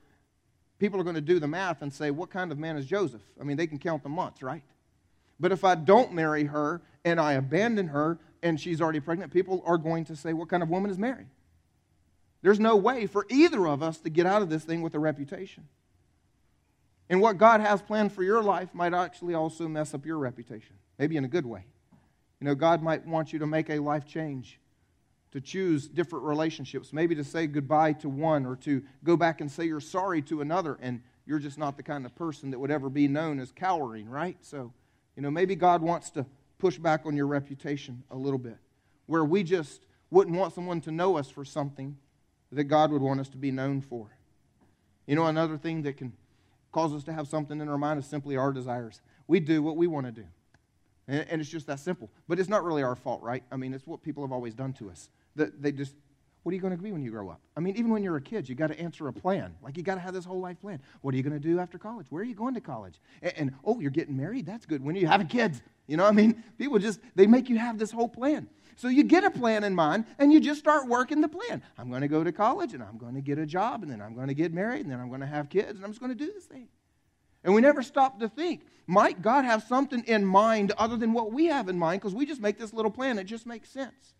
people 0.78 1.00
are 1.00 1.04
going 1.04 1.14
to 1.14 1.20
do 1.20 1.38
the 1.38 1.48
math 1.48 1.82
and 1.82 1.92
say, 1.92 2.10
what 2.10 2.30
kind 2.30 2.52
of 2.52 2.58
man 2.58 2.76
is 2.76 2.86
Joseph? 2.86 3.22
I 3.40 3.44
mean, 3.44 3.56
they 3.56 3.66
can 3.66 3.78
count 3.78 4.02
the 4.02 4.08
months, 4.08 4.42
right? 4.42 4.62
But 5.40 5.52
if 5.52 5.64
I 5.64 5.74
don't 5.74 6.12
marry 6.12 6.44
her 6.44 6.82
and 7.04 7.20
I 7.20 7.32
abandon 7.32 7.88
her 7.88 8.18
and 8.42 8.60
she's 8.60 8.80
already 8.80 9.00
pregnant, 9.00 9.32
people 9.32 9.62
are 9.66 9.78
going 9.78 10.04
to 10.06 10.16
say, 10.16 10.32
what 10.32 10.48
kind 10.48 10.62
of 10.62 10.68
woman 10.68 10.90
is 10.90 10.98
Mary? 10.98 11.26
There's 12.42 12.60
no 12.60 12.76
way 12.76 13.06
for 13.06 13.26
either 13.30 13.66
of 13.66 13.82
us 13.82 13.98
to 14.00 14.10
get 14.10 14.26
out 14.26 14.42
of 14.42 14.50
this 14.50 14.64
thing 14.64 14.82
with 14.82 14.94
a 14.94 14.98
reputation. 14.98 15.66
And 17.08 17.20
what 17.20 17.38
God 17.38 17.60
has 17.60 17.80
planned 17.80 18.12
for 18.12 18.22
your 18.22 18.42
life 18.42 18.74
might 18.74 18.92
actually 18.92 19.34
also 19.34 19.68
mess 19.68 19.94
up 19.94 20.04
your 20.04 20.18
reputation, 20.18 20.76
maybe 20.98 21.16
in 21.16 21.24
a 21.24 21.28
good 21.28 21.46
way. 21.46 21.64
You 22.40 22.46
know, 22.46 22.54
God 22.54 22.82
might 22.82 23.06
want 23.06 23.32
you 23.32 23.38
to 23.38 23.46
make 23.46 23.70
a 23.70 23.78
life 23.78 24.06
change 24.06 24.60
to 25.32 25.40
choose 25.40 25.88
different 25.88 26.24
relationships, 26.24 26.92
maybe 26.92 27.14
to 27.14 27.24
say 27.24 27.46
goodbye 27.46 27.92
to 27.92 28.08
one 28.08 28.46
or 28.46 28.56
to 28.56 28.82
go 29.04 29.16
back 29.16 29.40
and 29.40 29.50
say 29.50 29.64
you're 29.64 29.80
sorry 29.80 30.22
to 30.22 30.40
another, 30.40 30.78
and 30.80 31.02
you're 31.26 31.38
just 31.38 31.58
not 31.58 31.76
the 31.76 31.82
kind 31.82 32.06
of 32.06 32.14
person 32.14 32.50
that 32.50 32.58
would 32.58 32.70
ever 32.70 32.88
be 32.88 33.08
known 33.08 33.40
as 33.40 33.52
cowering, 33.52 34.08
right? 34.08 34.36
So, 34.40 34.72
you 35.16 35.22
know, 35.22 35.30
maybe 35.30 35.56
God 35.56 35.82
wants 35.82 36.10
to 36.10 36.24
push 36.58 36.78
back 36.78 37.04
on 37.04 37.16
your 37.16 37.26
reputation 37.26 38.02
a 38.10 38.16
little 38.16 38.38
bit, 38.38 38.56
where 39.06 39.24
we 39.24 39.42
just 39.42 39.84
wouldn't 40.10 40.36
want 40.36 40.54
someone 40.54 40.80
to 40.82 40.90
know 40.90 41.16
us 41.16 41.28
for 41.28 41.44
something 41.44 41.96
that 42.52 42.64
God 42.64 42.90
would 42.92 43.02
want 43.02 43.20
us 43.20 43.28
to 43.30 43.36
be 43.36 43.50
known 43.50 43.80
for. 43.80 44.16
You 45.06 45.16
know, 45.16 45.26
another 45.26 45.58
thing 45.58 45.82
that 45.82 45.96
can 45.96 46.12
cause 46.72 46.94
us 46.94 47.04
to 47.04 47.12
have 47.12 47.28
something 47.28 47.60
in 47.60 47.68
our 47.68 47.78
mind 47.78 47.98
is 47.98 48.06
simply 48.06 48.36
our 48.36 48.52
desires. 48.52 49.00
We 49.26 49.40
do 49.40 49.62
what 49.62 49.76
we 49.76 49.86
want 49.86 50.06
to 50.06 50.12
do. 50.12 50.26
And, 51.08 51.40
it's 51.40 51.50
just 51.50 51.66
that 51.68 51.80
simple. 51.80 52.10
But 52.28 52.38
it's 52.38 52.48
not 52.48 52.64
really 52.64 52.82
our 52.82 52.96
fault, 52.96 53.22
right? 53.22 53.44
I 53.52 53.56
mean, 53.56 53.72
it's 53.72 53.86
what 53.86 54.02
people 54.02 54.24
have 54.24 54.32
always 54.32 54.54
done 54.54 54.72
to 54.74 54.90
us 54.90 55.08
that 55.36 55.62
they 55.62 55.70
just, 55.70 55.94
what 56.42 56.50
are 56.50 56.54
you 56.54 56.60
going 56.60 56.76
to 56.76 56.82
be 56.82 56.90
when 56.90 57.02
you 57.02 57.10
grow 57.10 57.28
up? 57.28 57.40
I 57.56 57.60
mean, 57.60 57.76
even 57.76 57.90
when 57.90 58.02
you're 58.02 58.16
a 58.16 58.20
kid, 58.20 58.48
you 58.48 58.54
got 58.54 58.68
to 58.68 58.80
answer 58.80 59.06
a 59.06 59.12
plan. 59.12 59.54
Like 59.62 59.76
you 59.76 59.82
got 59.82 59.96
to 59.96 60.00
have 60.00 60.14
this 60.14 60.24
whole 60.24 60.40
life 60.40 60.60
plan. 60.60 60.80
What 61.02 61.14
are 61.14 61.16
you 61.16 61.22
going 61.22 61.40
to 61.40 61.48
do 61.48 61.60
after 61.60 61.78
college? 61.78 62.06
Where 62.10 62.22
are 62.22 62.26
you 62.26 62.34
going 62.34 62.54
to 62.54 62.60
college? 62.60 63.00
And, 63.22 63.32
and, 63.36 63.54
oh, 63.64 63.78
you're 63.78 63.90
getting 63.90 64.16
married. 64.16 64.46
That's 64.46 64.66
good. 64.66 64.82
When 64.82 64.96
are 64.96 64.98
you 64.98 65.06
having 65.06 65.28
kids? 65.28 65.62
You 65.86 65.96
know, 65.96 66.06
I 66.06 66.12
mean, 66.12 66.42
people 66.58 66.78
just 66.78 67.00
they 67.14 67.26
make 67.26 67.48
you 67.48 67.58
have 67.58 67.78
this 67.78 67.92
whole 67.92 68.08
plan. 68.08 68.48
So 68.76 68.88
you 68.88 69.04
get 69.04 69.24
a 69.24 69.30
plan 69.30 69.64
in 69.64 69.74
mind 69.74 70.04
and 70.18 70.32
you 70.32 70.38
just 70.38 70.60
start 70.60 70.86
working 70.86 71.20
the 71.20 71.28
plan. 71.28 71.62
I'm 71.78 71.88
going 71.88 72.02
to 72.02 72.08
go 72.08 72.22
to 72.22 72.30
college 72.30 72.74
and 72.74 72.82
I'm 72.82 72.98
going 72.98 73.14
to 73.14 73.22
get 73.22 73.38
a 73.38 73.46
job 73.46 73.82
and 73.82 73.90
then 73.90 74.02
I'm 74.02 74.14
going 74.14 74.28
to 74.28 74.34
get 74.34 74.52
married 74.52 74.82
and 74.82 74.90
then 74.90 75.00
I'm 75.00 75.08
going 75.08 75.22
to 75.22 75.26
have 75.26 75.48
kids 75.48 75.76
and 75.76 75.84
I'm 75.84 75.90
just 75.90 76.00
going 76.00 76.16
to 76.16 76.24
do 76.24 76.30
this 76.32 76.44
thing. 76.44 76.68
And 77.46 77.54
we 77.54 77.60
never 77.60 77.80
stop 77.80 78.18
to 78.18 78.28
think, 78.28 78.66
might 78.88 79.22
God 79.22 79.44
have 79.44 79.62
something 79.62 80.02
in 80.04 80.26
mind 80.26 80.72
other 80.76 80.96
than 80.96 81.12
what 81.12 81.32
we 81.32 81.46
have 81.46 81.68
in 81.68 81.78
mind? 81.78 82.00
Because 82.00 82.12
we 82.12 82.26
just 82.26 82.40
make 82.40 82.58
this 82.58 82.72
little 82.72 82.90
plan. 82.90 83.20
It 83.20 83.24
just 83.24 83.46
makes 83.46 83.70
sense. 83.70 84.14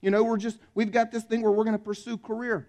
You 0.00 0.10
know, 0.10 0.24
we're 0.24 0.38
just, 0.38 0.58
we've 0.74 0.90
got 0.90 1.12
this 1.12 1.22
thing 1.22 1.42
where 1.42 1.52
we're 1.52 1.64
going 1.64 1.76
to 1.76 1.84
pursue 1.84 2.16
career, 2.16 2.68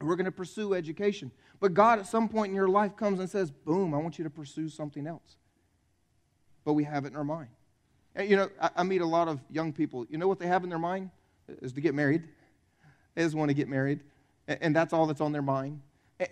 we're 0.00 0.14
going 0.14 0.26
to 0.26 0.32
pursue 0.32 0.74
education. 0.74 1.32
But 1.58 1.72
God, 1.72 1.98
at 1.98 2.06
some 2.06 2.28
point 2.28 2.50
in 2.50 2.54
your 2.54 2.68
life, 2.68 2.96
comes 2.96 3.18
and 3.18 3.30
says, 3.30 3.50
boom, 3.50 3.94
I 3.94 3.96
want 3.96 4.18
you 4.18 4.24
to 4.24 4.30
pursue 4.30 4.68
something 4.68 5.06
else. 5.06 5.36
But 6.66 6.74
we 6.74 6.84
have 6.84 7.06
it 7.06 7.08
in 7.08 7.16
our 7.16 7.24
mind. 7.24 7.48
And, 8.14 8.28
you 8.28 8.36
know, 8.36 8.50
I, 8.60 8.70
I 8.76 8.82
meet 8.82 9.00
a 9.00 9.06
lot 9.06 9.26
of 9.26 9.40
young 9.50 9.72
people. 9.72 10.04
You 10.10 10.18
know 10.18 10.28
what 10.28 10.38
they 10.38 10.48
have 10.48 10.64
in 10.64 10.68
their 10.68 10.78
mind? 10.78 11.08
Is 11.62 11.72
to 11.72 11.80
get 11.80 11.94
married. 11.94 12.24
They 13.14 13.22
just 13.22 13.34
want 13.34 13.48
to 13.48 13.54
get 13.54 13.68
married. 13.68 14.00
And, 14.48 14.58
and 14.60 14.76
that's 14.76 14.92
all 14.92 15.06
that's 15.06 15.22
on 15.22 15.32
their 15.32 15.40
mind. 15.40 15.80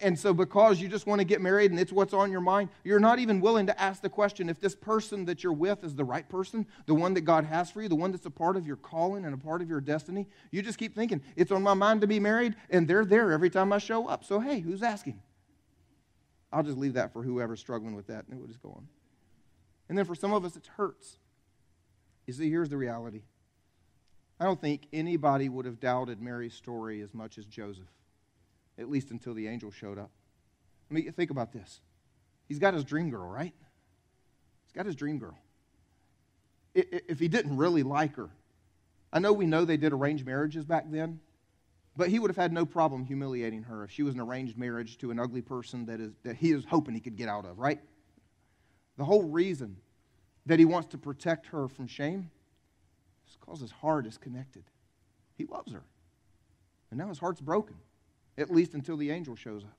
And 0.00 0.18
so, 0.18 0.32
because 0.32 0.80
you 0.80 0.88
just 0.88 1.06
want 1.06 1.18
to 1.18 1.26
get 1.26 1.42
married 1.42 1.70
and 1.70 1.78
it's 1.78 1.92
what's 1.92 2.14
on 2.14 2.32
your 2.32 2.40
mind, 2.40 2.70
you're 2.84 3.00
not 3.00 3.18
even 3.18 3.38
willing 3.42 3.66
to 3.66 3.78
ask 3.80 4.00
the 4.00 4.08
question 4.08 4.48
if 4.48 4.58
this 4.58 4.74
person 4.74 5.26
that 5.26 5.44
you're 5.44 5.52
with 5.52 5.84
is 5.84 5.94
the 5.94 6.04
right 6.04 6.26
person, 6.26 6.66
the 6.86 6.94
one 6.94 7.12
that 7.14 7.20
God 7.22 7.44
has 7.44 7.70
for 7.70 7.82
you, 7.82 7.88
the 7.88 7.94
one 7.94 8.10
that's 8.10 8.24
a 8.24 8.30
part 8.30 8.56
of 8.56 8.66
your 8.66 8.76
calling 8.76 9.26
and 9.26 9.34
a 9.34 9.36
part 9.36 9.60
of 9.60 9.68
your 9.68 9.82
destiny. 9.82 10.26
You 10.50 10.62
just 10.62 10.78
keep 10.78 10.94
thinking, 10.94 11.20
it's 11.36 11.52
on 11.52 11.62
my 11.62 11.74
mind 11.74 12.00
to 12.00 12.06
be 12.06 12.18
married, 12.18 12.56
and 12.70 12.88
they're 12.88 13.04
there 13.04 13.30
every 13.30 13.50
time 13.50 13.74
I 13.74 13.78
show 13.78 14.08
up. 14.08 14.24
So, 14.24 14.40
hey, 14.40 14.60
who's 14.60 14.82
asking? 14.82 15.20
I'll 16.50 16.62
just 16.62 16.78
leave 16.78 16.94
that 16.94 17.12
for 17.12 17.22
whoever's 17.22 17.60
struggling 17.60 17.94
with 17.94 18.06
that, 18.06 18.24
and 18.30 18.38
we'll 18.38 18.48
just 18.48 18.62
go 18.62 18.70
on. 18.70 18.88
And 19.90 19.98
then 19.98 20.06
for 20.06 20.14
some 20.14 20.32
of 20.32 20.46
us, 20.46 20.56
it 20.56 20.66
hurts. 20.78 21.18
You 22.26 22.32
see, 22.32 22.48
here's 22.48 22.70
the 22.70 22.78
reality 22.78 23.20
I 24.40 24.46
don't 24.46 24.60
think 24.60 24.86
anybody 24.94 25.50
would 25.50 25.66
have 25.66 25.78
doubted 25.78 26.22
Mary's 26.22 26.54
story 26.54 27.02
as 27.02 27.12
much 27.12 27.36
as 27.36 27.44
Joseph 27.44 27.84
at 28.78 28.90
least 28.90 29.10
until 29.10 29.34
the 29.34 29.46
angel 29.46 29.70
showed 29.70 29.98
up. 29.98 30.10
I 30.90 30.94
mean, 30.94 31.10
think 31.12 31.30
about 31.30 31.52
this. 31.52 31.80
He's 32.46 32.58
got 32.58 32.74
his 32.74 32.84
dream 32.84 33.10
girl, 33.10 33.28
right? 33.28 33.54
He's 34.64 34.72
got 34.72 34.86
his 34.86 34.96
dream 34.96 35.18
girl. 35.18 35.38
If 36.74 37.20
he 37.20 37.28
didn't 37.28 37.56
really 37.56 37.82
like 37.82 38.16
her, 38.16 38.30
I 39.12 39.20
know 39.20 39.32
we 39.32 39.46
know 39.46 39.64
they 39.64 39.76
did 39.76 39.92
arranged 39.92 40.26
marriages 40.26 40.64
back 40.64 40.86
then, 40.90 41.20
but 41.96 42.08
he 42.08 42.18
would 42.18 42.30
have 42.30 42.36
had 42.36 42.52
no 42.52 42.66
problem 42.66 43.04
humiliating 43.04 43.62
her 43.62 43.84
if 43.84 43.92
she 43.92 44.02
was 44.02 44.14
an 44.14 44.20
arranged 44.20 44.58
marriage 44.58 44.98
to 44.98 45.12
an 45.12 45.20
ugly 45.20 45.40
person 45.40 45.86
that, 45.86 46.00
is, 46.00 46.10
that 46.24 46.34
he 46.36 46.50
is 46.50 46.64
hoping 46.64 46.94
he 46.94 47.00
could 47.00 47.16
get 47.16 47.28
out 47.28 47.44
of, 47.44 47.58
right? 47.58 47.80
The 48.98 49.04
whole 49.04 49.22
reason 49.22 49.76
that 50.46 50.58
he 50.58 50.64
wants 50.64 50.88
to 50.88 50.98
protect 50.98 51.46
her 51.46 51.68
from 51.68 51.86
shame 51.86 52.30
is 53.28 53.36
because 53.36 53.60
his 53.60 53.70
heart 53.70 54.04
is 54.04 54.18
connected. 54.18 54.64
He 55.36 55.46
loves 55.46 55.72
her. 55.72 55.84
And 56.90 56.98
now 56.98 57.08
his 57.08 57.18
heart's 57.18 57.40
broken 57.40 57.76
at 58.36 58.50
least 58.50 58.74
until 58.74 58.96
the 58.96 59.10
angel 59.10 59.36
shows 59.36 59.64
up. 59.64 59.76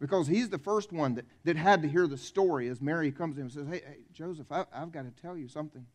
Because 0.00 0.26
he's 0.26 0.48
the 0.48 0.58
first 0.58 0.92
one 0.92 1.14
that, 1.14 1.24
that 1.44 1.56
had 1.56 1.82
to 1.82 1.88
hear 1.88 2.06
the 2.06 2.18
story 2.18 2.68
as 2.68 2.80
Mary 2.80 3.10
comes 3.10 3.36
to 3.36 3.40
him 3.40 3.46
and 3.46 3.52
says, 3.52 3.66
Hey, 3.68 3.82
hey 3.86 3.98
Joseph, 4.12 4.50
I, 4.50 4.64
I've 4.72 4.92
got 4.92 5.04
to 5.04 5.22
tell 5.22 5.36
you 5.36 5.48
something. 5.48 5.86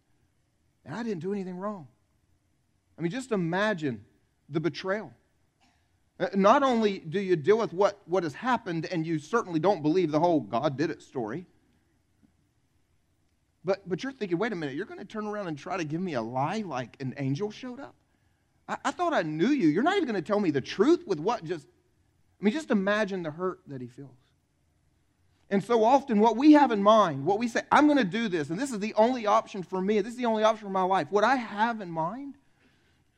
And 0.85 0.95
I 0.95 1.03
didn't 1.03 1.19
do 1.19 1.33
anything 1.33 1.57
wrong. 1.57 1.87
I 2.97 3.01
mean, 3.01 3.11
just 3.11 3.31
imagine 3.31 4.03
the 4.49 4.59
betrayal. 4.59 5.13
Uh, 6.19 6.27
not 6.33 6.63
only 6.63 6.99
do 6.99 7.19
you 7.19 7.35
deal 7.35 7.57
with 7.57 7.71
what, 7.71 8.01
what 8.05 8.23
has 8.23 8.33
happened, 8.33 8.87
and 8.91 9.05
you 9.05 9.19
certainly 9.19 9.59
don't 9.59 9.81
believe 9.81 10.11
the 10.11 10.19
whole 10.19 10.41
God 10.41 10.77
did 10.77 10.89
it 10.89 11.01
story, 11.01 11.45
but, 13.63 13.87
but 13.87 14.03
you're 14.03 14.11
thinking, 14.11 14.37
wait 14.37 14.51
a 14.51 14.55
minute, 14.55 14.75
you're 14.75 14.85
going 14.85 14.99
to 14.99 15.05
turn 15.05 15.27
around 15.27 15.47
and 15.47 15.57
try 15.57 15.77
to 15.77 15.83
give 15.83 16.01
me 16.01 16.13
a 16.13 16.21
lie 16.21 16.63
like 16.65 16.97
an 16.99 17.13
angel 17.17 17.51
showed 17.51 17.79
up? 17.79 17.95
I, 18.69 18.77
I 18.85 18.91
thought 18.91 19.13
I 19.13 19.23
knew 19.23 19.49
you. 19.49 19.67
You're 19.67 19.83
not 19.83 19.97
even 19.97 20.07
going 20.07 20.21
to 20.21 20.25
tell 20.25 20.39
me 20.39 20.51
the 20.51 20.61
truth 20.61 21.05
with 21.05 21.19
what 21.19 21.43
just, 21.43 21.67
I 22.39 22.45
mean, 22.45 22.53
just 22.53 22.71
imagine 22.71 23.23
the 23.23 23.31
hurt 23.31 23.59
that 23.67 23.81
he 23.81 23.87
feels. 23.87 24.15
And 25.49 25.63
so 25.63 25.83
often, 25.83 26.19
what 26.19 26.37
we 26.37 26.53
have 26.53 26.71
in 26.71 26.83
mind, 26.83 27.25
what 27.25 27.39
we 27.39 27.47
say, 27.47 27.63
I'm 27.71 27.87
going 27.87 27.97
to 27.97 28.03
do 28.03 28.27
this, 28.27 28.51
and 28.51 28.59
this 28.59 28.71
is 28.71 28.79
the 28.79 28.93
only 28.93 29.25
option 29.25 29.63
for 29.63 29.81
me, 29.81 29.99
this 29.99 30.11
is 30.11 30.17
the 30.17 30.27
only 30.27 30.43
option 30.43 30.67
for 30.67 30.71
my 30.71 30.83
life. 30.83 31.07
What 31.09 31.23
I 31.23 31.37
have 31.37 31.81
in 31.81 31.89
mind 31.89 32.35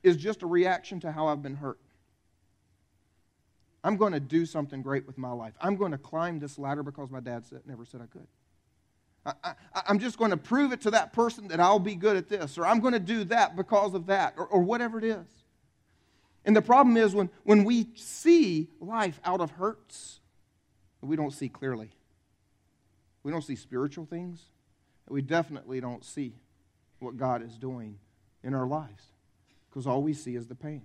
is 0.02 0.16
just 0.16 0.42
a 0.42 0.48
reaction 0.48 1.02
to 1.02 1.12
how 1.12 1.28
I've 1.28 1.44
been 1.44 1.58
hurt. 1.58 1.80
I'm 3.84 3.98
going 3.98 4.14
to 4.14 4.20
do 4.20 4.46
something 4.46 4.82
great 4.82 5.06
with 5.06 5.18
my 5.18 5.32
life. 5.32 5.54
I'm 5.60 5.76
going 5.76 5.92
to 5.92 5.98
climb 5.98 6.40
this 6.40 6.58
ladder 6.58 6.84
because 6.84 7.10
my 7.10 7.20
dad 7.20 7.46
said, 7.46 7.62
never 7.66 7.84
said 7.84 8.02
I 8.02 8.06
could. 8.06 8.28
I, 9.26 9.56
am 9.88 10.00
just 10.00 10.18
going 10.18 10.32
to 10.32 10.38
prove 10.38 10.72
it 10.72 10.82
to 10.82 10.92
that 10.92 11.14
person 11.14 11.48
that 11.50 11.60
I'll 11.60 11.80
be 11.80 11.96
good 11.96 12.16
at 12.16 12.28
this, 12.28 12.58
or 12.58 12.66
I'm 12.66 12.80
going 12.80 12.94
to 12.94 13.00
do 13.00 13.24
that 13.26 13.56
because 13.56 13.94
of 13.94 14.08
that, 14.08 14.34
or, 14.38 14.48
or 14.48 14.62
whatever 14.62 14.98
it 14.98 15.04
is. 15.04 15.28
And 16.46 16.56
the 16.56 16.62
problem 16.62 16.98
is 16.98 17.14
when, 17.14 17.30
when 17.44 17.64
we 17.64 17.90
see 17.96 18.70
life 18.80 19.20
out 19.24 19.42
of 19.42 19.52
hurts, 19.52 20.20
we 21.02 21.16
don't 21.16 21.32
see 21.32 21.50
clearly. 21.50 21.92
We 23.24 23.32
don't 23.32 23.44
see 23.44 23.56
spiritual 23.56 24.06
things. 24.06 24.42
We 25.08 25.22
definitely 25.22 25.82
don't 25.82 26.04
see 26.04 26.36
what 27.00 27.18
God 27.18 27.44
is 27.44 27.58
doing 27.58 27.98
in 28.44 28.54
our 28.54 28.68
lives 28.68 29.04
because 29.70 29.86
all 29.86 30.02
we 30.02 30.14
see 30.14 30.36
is 30.36 30.48
the 30.48 30.56
pain. 30.56 30.84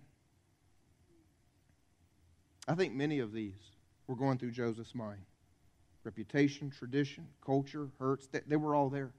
I 2.68 2.74
think 2.74 2.94
many 2.94 3.20
of 3.20 3.32
these 3.32 3.54
were 4.06 4.16
going 4.16 4.38
through 4.38 4.52
Joseph's 4.52 4.94
mind 4.94 5.22
reputation, 6.04 6.70
tradition, 6.70 7.26
culture, 7.44 7.88
hurts, 7.98 8.28
they, 8.28 8.40
they 8.46 8.54
were 8.54 8.76
all 8.76 8.88
there. 8.88 9.10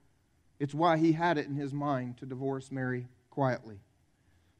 It's 0.57 0.73
why 0.73 0.97
he 0.97 1.11
had 1.11 1.37
it 1.37 1.45
in 1.45 1.53
his 1.53 1.73
mind 1.73 2.17
to 2.19 2.25
divorce 2.25 2.71
Mary 2.71 3.07
quietly. 3.29 3.81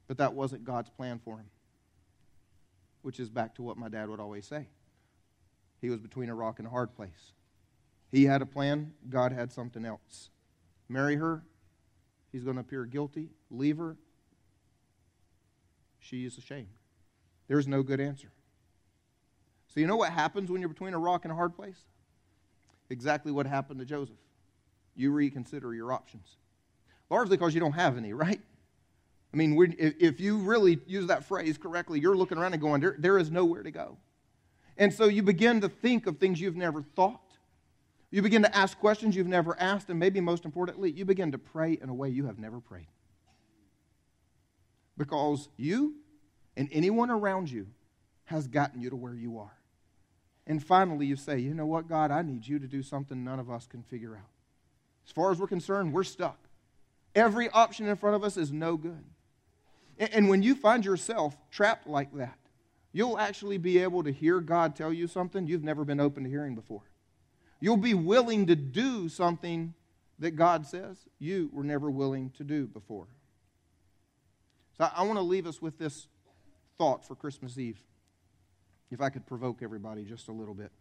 But 0.08 0.18
that 0.18 0.34
wasn't 0.34 0.66
God's 0.66 0.90
plan 0.90 1.22
for 1.24 1.38
him, 1.38 1.46
which 3.08 3.22
is 3.22 3.30
back 3.30 3.56
to 3.56 3.62
what 3.62 3.78
my 3.78 3.88
dad 3.88 4.10
would 4.10 4.20
always 4.20 4.46
say. 4.46 4.68
He 5.80 5.90
was 5.90 6.02
between 6.02 6.28
a 6.28 6.36
rock 6.36 6.60
and 6.60 6.68
a 6.68 6.70
hard 6.70 6.94
place. 6.94 7.32
He 8.12 8.26
had 8.26 8.42
a 8.42 8.46
plan, 8.46 8.92
God 9.10 9.32
had 9.32 9.50
something 9.50 9.86
else. 9.86 10.30
Marry 10.90 11.16
her, 11.16 11.42
he's 12.34 12.44
going 12.44 12.58
to 12.58 12.60
appear 12.60 12.84
guilty. 12.84 13.30
Leave 13.50 13.78
her, 13.78 13.96
she 16.02 16.26
is 16.26 16.38
ashamed. 16.38 16.68
There's 17.48 17.66
no 17.66 17.82
good 17.82 18.02
answer. 18.02 18.34
So, 19.74 19.80
you 19.80 19.88
know 19.88 19.96
what 19.96 20.12
happens 20.12 20.52
when 20.52 20.60
you're 20.60 20.68
between 20.68 20.94
a 20.94 21.00
rock 21.00 21.24
and 21.24 21.32
a 21.32 21.36
hard 21.36 21.56
place? 21.56 21.86
Exactly 22.90 23.32
what 23.32 23.46
happened 23.46 23.80
to 23.80 23.86
Joseph. 23.86 24.20
You 24.98 25.14
reconsider 25.14 25.74
your 25.74 25.94
options. 25.94 26.36
Largely 27.10 27.38
because 27.38 27.54
you 27.54 27.62
don't 27.62 27.72
have 27.72 27.96
any, 27.96 28.12
right? 28.12 28.42
I 29.34 29.38
mean, 29.38 29.76
if 29.78 30.20
you 30.20 30.38
really 30.38 30.80
use 30.88 31.08
that 31.08 31.26
phrase 31.26 31.58
correctly, 31.58 32.00
you're 32.00 32.16
looking 32.16 32.38
around 32.38 32.54
and 32.54 32.62
going, 32.62 32.82
there, 32.82 32.96
there 32.98 33.18
is 33.18 33.30
nowhere 33.30 33.62
to 33.64 33.72
go. 33.72 33.98
And 34.78 34.94
so 34.94 35.06
you 35.06 35.24
begin 35.24 35.62
to 35.62 35.70
think 35.70 36.08
of 36.08 36.18
things 36.18 36.40
you've 36.40 36.56
never 36.56 36.82
thought. 36.82 37.22
You 38.10 38.22
begin 38.22 38.44
to 38.44 38.56
ask 38.56 38.80
questions 38.80 39.16
you've 39.16 39.28
never 39.28 39.60
asked, 39.60 39.90
and 39.90 40.00
maybe 40.00 40.22
most 40.22 40.46
importantly, 40.46 40.92
you 40.92 41.04
begin 41.04 41.32
to 41.34 41.38
pray 41.38 41.78
in 41.82 41.90
a 41.90 41.94
way 41.94 42.10
you 42.10 42.26
have 42.26 42.40
never 42.40 42.62
prayed. 42.62 42.88
Because 44.98 45.50
you 45.58 45.96
and 46.56 46.70
anyone 46.72 47.12
around 47.12 47.52
you 47.52 47.68
has 48.26 48.48
gotten 48.48 48.80
you 48.80 48.90
to 48.90 48.96
where 48.96 49.14
you 49.14 49.40
are. 49.40 49.58
And 50.48 50.64
finally, 50.64 51.06
you 51.06 51.18
say, 51.18 51.40
You 51.40 51.54
know 51.54 51.66
what, 51.66 51.90
God, 51.90 52.10
I 52.10 52.22
need 52.22 52.48
you 52.48 52.60
to 52.60 52.68
do 52.68 52.82
something 52.82 53.24
none 53.24 53.40
of 53.40 53.52
us 53.52 53.68
can 53.68 53.84
figure 53.84 54.16
out. 54.16 54.30
As 55.06 55.12
far 55.12 55.32
as 55.32 55.40
we're 55.40 55.48
concerned, 55.48 55.94
we're 55.94 56.04
stuck. 56.04 56.40
Every 57.14 57.50
option 57.50 57.88
in 57.88 57.96
front 57.98 58.16
of 58.16 58.24
us 58.24 58.38
is 58.38 58.52
no 58.52 58.78
good. 58.78 59.04
And 60.00 60.30
when 60.30 60.44
you 60.44 60.56
find 60.56 60.86
yourself 60.86 61.36
trapped 61.52 61.88
like 61.88 62.14
that, 62.16 62.38
you'll 62.92 63.18
actually 63.18 63.58
be 63.58 63.80
able 63.80 64.04
to 64.04 64.12
hear 64.12 64.40
God 64.40 64.76
tell 64.76 64.94
you 64.94 65.08
something 65.08 65.48
you've 65.48 65.64
never 65.64 65.84
been 65.84 66.00
open 66.00 66.24
to 66.24 66.30
hearing 66.30 66.56
before. 66.56 66.84
You'll 67.60 67.78
be 67.78 67.94
willing 67.94 68.48
to 68.48 68.56
do 68.56 69.10
something 69.10 69.74
that 70.20 70.32
God 70.32 70.66
says 70.66 70.98
you 71.20 71.50
were 71.54 71.64
never 71.64 71.90
willing 71.90 72.32
to 72.32 72.44
do 72.44 72.68
before. 72.68 73.08
So 74.78 74.90
I 74.96 75.04
want 75.04 75.18
to 75.18 75.24
leave 75.24 75.48
us 75.48 75.62
with 75.62 75.78
this 75.80 76.08
thought 76.78 77.06
for 77.06 77.16
Christmas 77.16 77.58
Eve, 77.58 77.84
if 78.92 79.02
I 79.02 79.10
could 79.10 79.26
provoke 79.26 79.62
everybody 79.64 80.04
just 80.06 80.28
a 80.28 80.32
little 80.32 80.54
bit. 80.54 80.72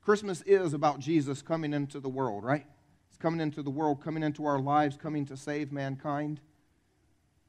Christmas 0.00 0.42
is 0.42 0.74
about 0.74 0.98
Jesus 0.98 1.42
coming 1.42 1.72
into 1.72 2.00
the 2.00 2.08
world, 2.08 2.42
right? 2.42 2.66
He's 3.08 3.18
coming 3.18 3.40
into 3.40 3.62
the 3.62 3.70
world, 3.70 4.02
coming 4.02 4.24
into 4.24 4.44
our 4.44 4.58
lives, 4.58 4.96
coming 4.96 5.24
to 5.26 5.36
save 5.36 5.70
mankind. 5.70 6.40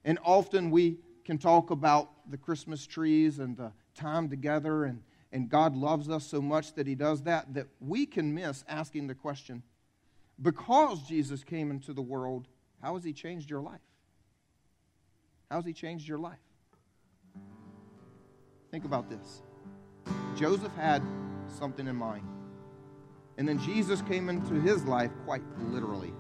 And 0.06 0.20
often 0.24 0.72
we 0.72 0.98
can 1.26 1.38
talk 1.38 1.72
about 1.72 2.10
the 2.30 2.38
Christmas 2.38 2.86
trees 2.86 3.40
and 3.40 3.56
the 3.56 3.72
time 3.96 4.30
together, 4.30 4.86
and, 4.86 5.02
and 5.32 5.50
God 5.50 5.76
loves 5.76 6.10
us 6.10 6.26
so 6.26 6.42
much 6.42 6.74
that 6.74 6.88
He 6.88 6.96
does 6.96 7.24
that, 7.24 7.54
that 7.54 7.68
we 7.80 8.06
can 8.06 8.34
miss 8.34 8.64
asking 8.68 9.08
the 9.08 9.16
question 9.16 9.64
because 10.42 11.02
Jesus 11.04 11.44
came 11.44 11.72
into 11.72 11.94
the 11.94 12.02
world, 12.02 12.48
how 12.82 12.96
has 12.96 13.04
He 13.04 13.14
changed 13.14 13.50
your 13.50 13.62
life? 13.62 13.80
How 15.50 15.58
has 15.58 15.66
He 15.66 15.74
changed 15.74 16.08
your 16.08 16.18
life? 16.18 16.40
Think 18.72 18.86
about 18.86 19.10
this. 19.10 19.44
Joseph 20.36 20.74
had 20.76 21.04
something 21.48 21.88
in 21.88 21.96
mind. 21.96 22.28
And 23.38 23.48
then 23.48 23.60
Jesus 23.60 24.02
came 24.02 24.30
into 24.30 24.56
his 24.56 24.84
life 24.86 25.12
quite 25.26 25.44
literally. 25.70 26.14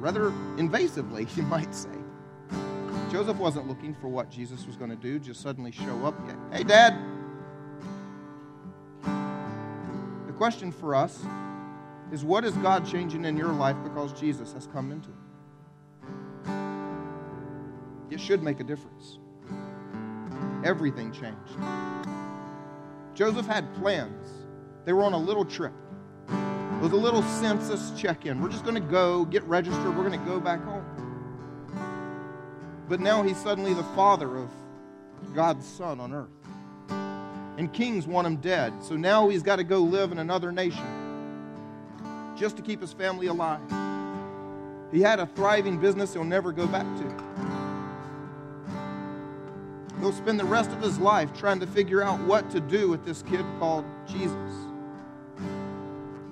Rather 0.00 0.30
invasively, 0.56 1.34
you 1.36 1.42
might 1.44 1.74
say. 1.74 2.01
Joseph 3.12 3.36
wasn't 3.36 3.68
looking 3.68 3.94
for 3.94 4.08
what 4.08 4.30
Jesus 4.30 4.66
was 4.66 4.74
going 4.74 4.88
to 4.88 4.96
do, 4.96 5.18
just 5.18 5.42
suddenly 5.42 5.70
show 5.70 6.06
up. 6.06 6.14
Hey, 6.50 6.64
Dad. 6.64 6.98
The 10.26 10.32
question 10.32 10.72
for 10.72 10.94
us 10.94 11.20
is 12.10 12.24
what 12.24 12.42
is 12.42 12.54
God 12.56 12.86
changing 12.86 13.26
in 13.26 13.36
your 13.36 13.52
life 13.52 13.76
because 13.84 14.14
Jesus 14.14 14.54
has 14.54 14.66
come 14.66 14.90
into 14.90 15.10
it? 15.10 15.16
It 18.14 18.18
should 18.18 18.42
make 18.42 18.60
a 18.60 18.64
difference. 18.64 19.18
Everything 20.64 21.12
changed. 21.12 21.58
Joseph 23.14 23.46
had 23.46 23.74
plans. 23.74 24.26
They 24.86 24.94
were 24.94 25.02
on 25.02 25.12
a 25.12 25.18
little 25.18 25.44
trip. 25.44 25.74
It 26.28 26.80
was 26.80 26.92
a 26.92 26.96
little 26.96 27.22
census 27.22 27.92
check 27.94 28.24
in. 28.24 28.40
We're 28.40 28.48
just 28.48 28.64
going 28.64 28.74
to 28.74 28.80
go, 28.80 29.26
get 29.26 29.42
registered, 29.44 29.94
we're 29.98 30.08
going 30.08 30.18
to 30.18 30.26
go 30.26 30.40
back 30.40 30.64
home. 30.64 30.81
But 32.92 33.00
now 33.00 33.22
he's 33.22 33.38
suddenly 33.38 33.72
the 33.72 33.84
father 33.96 34.36
of 34.36 34.50
God's 35.34 35.66
son 35.66 35.98
on 35.98 36.12
earth. 36.12 36.28
And 37.56 37.72
kings 37.72 38.06
want 38.06 38.26
him 38.26 38.36
dead. 38.36 38.84
So 38.84 38.96
now 38.96 39.30
he's 39.30 39.42
got 39.42 39.56
to 39.56 39.64
go 39.64 39.78
live 39.78 40.12
in 40.12 40.18
another 40.18 40.52
nation 40.52 40.84
just 42.36 42.54
to 42.58 42.62
keep 42.62 42.82
his 42.82 42.92
family 42.92 43.28
alive. 43.28 43.62
He 44.92 45.00
had 45.00 45.20
a 45.20 45.26
thriving 45.26 45.78
business 45.78 46.12
he'll 46.12 46.22
never 46.22 46.52
go 46.52 46.66
back 46.66 46.84
to. 46.98 47.24
He'll 50.00 50.12
spend 50.12 50.38
the 50.38 50.44
rest 50.44 50.70
of 50.70 50.82
his 50.82 50.98
life 50.98 51.32
trying 51.32 51.60
to 51.60 51.66
figure 51.66 52.02
out 52.02 52.20
what 52.20 52.50
to 52.50 52.60
do 52.60 52.90
with 52.90 53.06
this 53.06 53.22
kid 53.22 53.46
called 53.58 53.86
Jesus. 54.06 54.52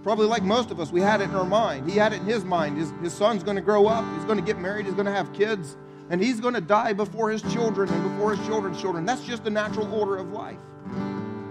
Probably 0.03 0.27
like 0.27 0.43
most 0.43 0.71
of 0.71 0.79
us, 0.79 0.93
we 0.93 1.01
had 1.01 1.23
it 1.23 1.31
in 1.31 1.37
our 1.37 1.47
mind. 1.47 1.91
He 1.91 1.97
had 1.97 2.13
it 2.13 2.21
in 2.21 2.27
his 2.27 2.45
mind. 2.45 2.77
His, 2.77 2.93
his 3.01 3.15
son's 3.15 3.43
going 3.43 3.57
to 3.57 3.63
grow 3.63 3.87
up, 3.87 4.05
he's 4.15 4.27
going 4.27 4.37
to 4.37 4.45
get 4.45 4.59
married, 4.59 4.85
he's 4.85 4.95
going 4.95 5.07
to 5.07 5.13
have 5.13 5.33
kids 5.33 5.79
and 6.11 6.21
he's 6.21 6.41
going 6.41 6.55
to 6.55 6.61
die 6.61 6.93
before 6.93 7.31
his 7.31 7.41
children 7.43 7.89
and 7.89 8.03
before 8.03 8.35
his 8.35 8.45
children's 8.47 8.81
children. 8.81 9.07
That's 9.07 9.25
just 9.25 9.45
the 9.45 9.51
natural 9.51 9.93
order 9.95 10.17
of 10.17 10.31
life. 10.33 10.59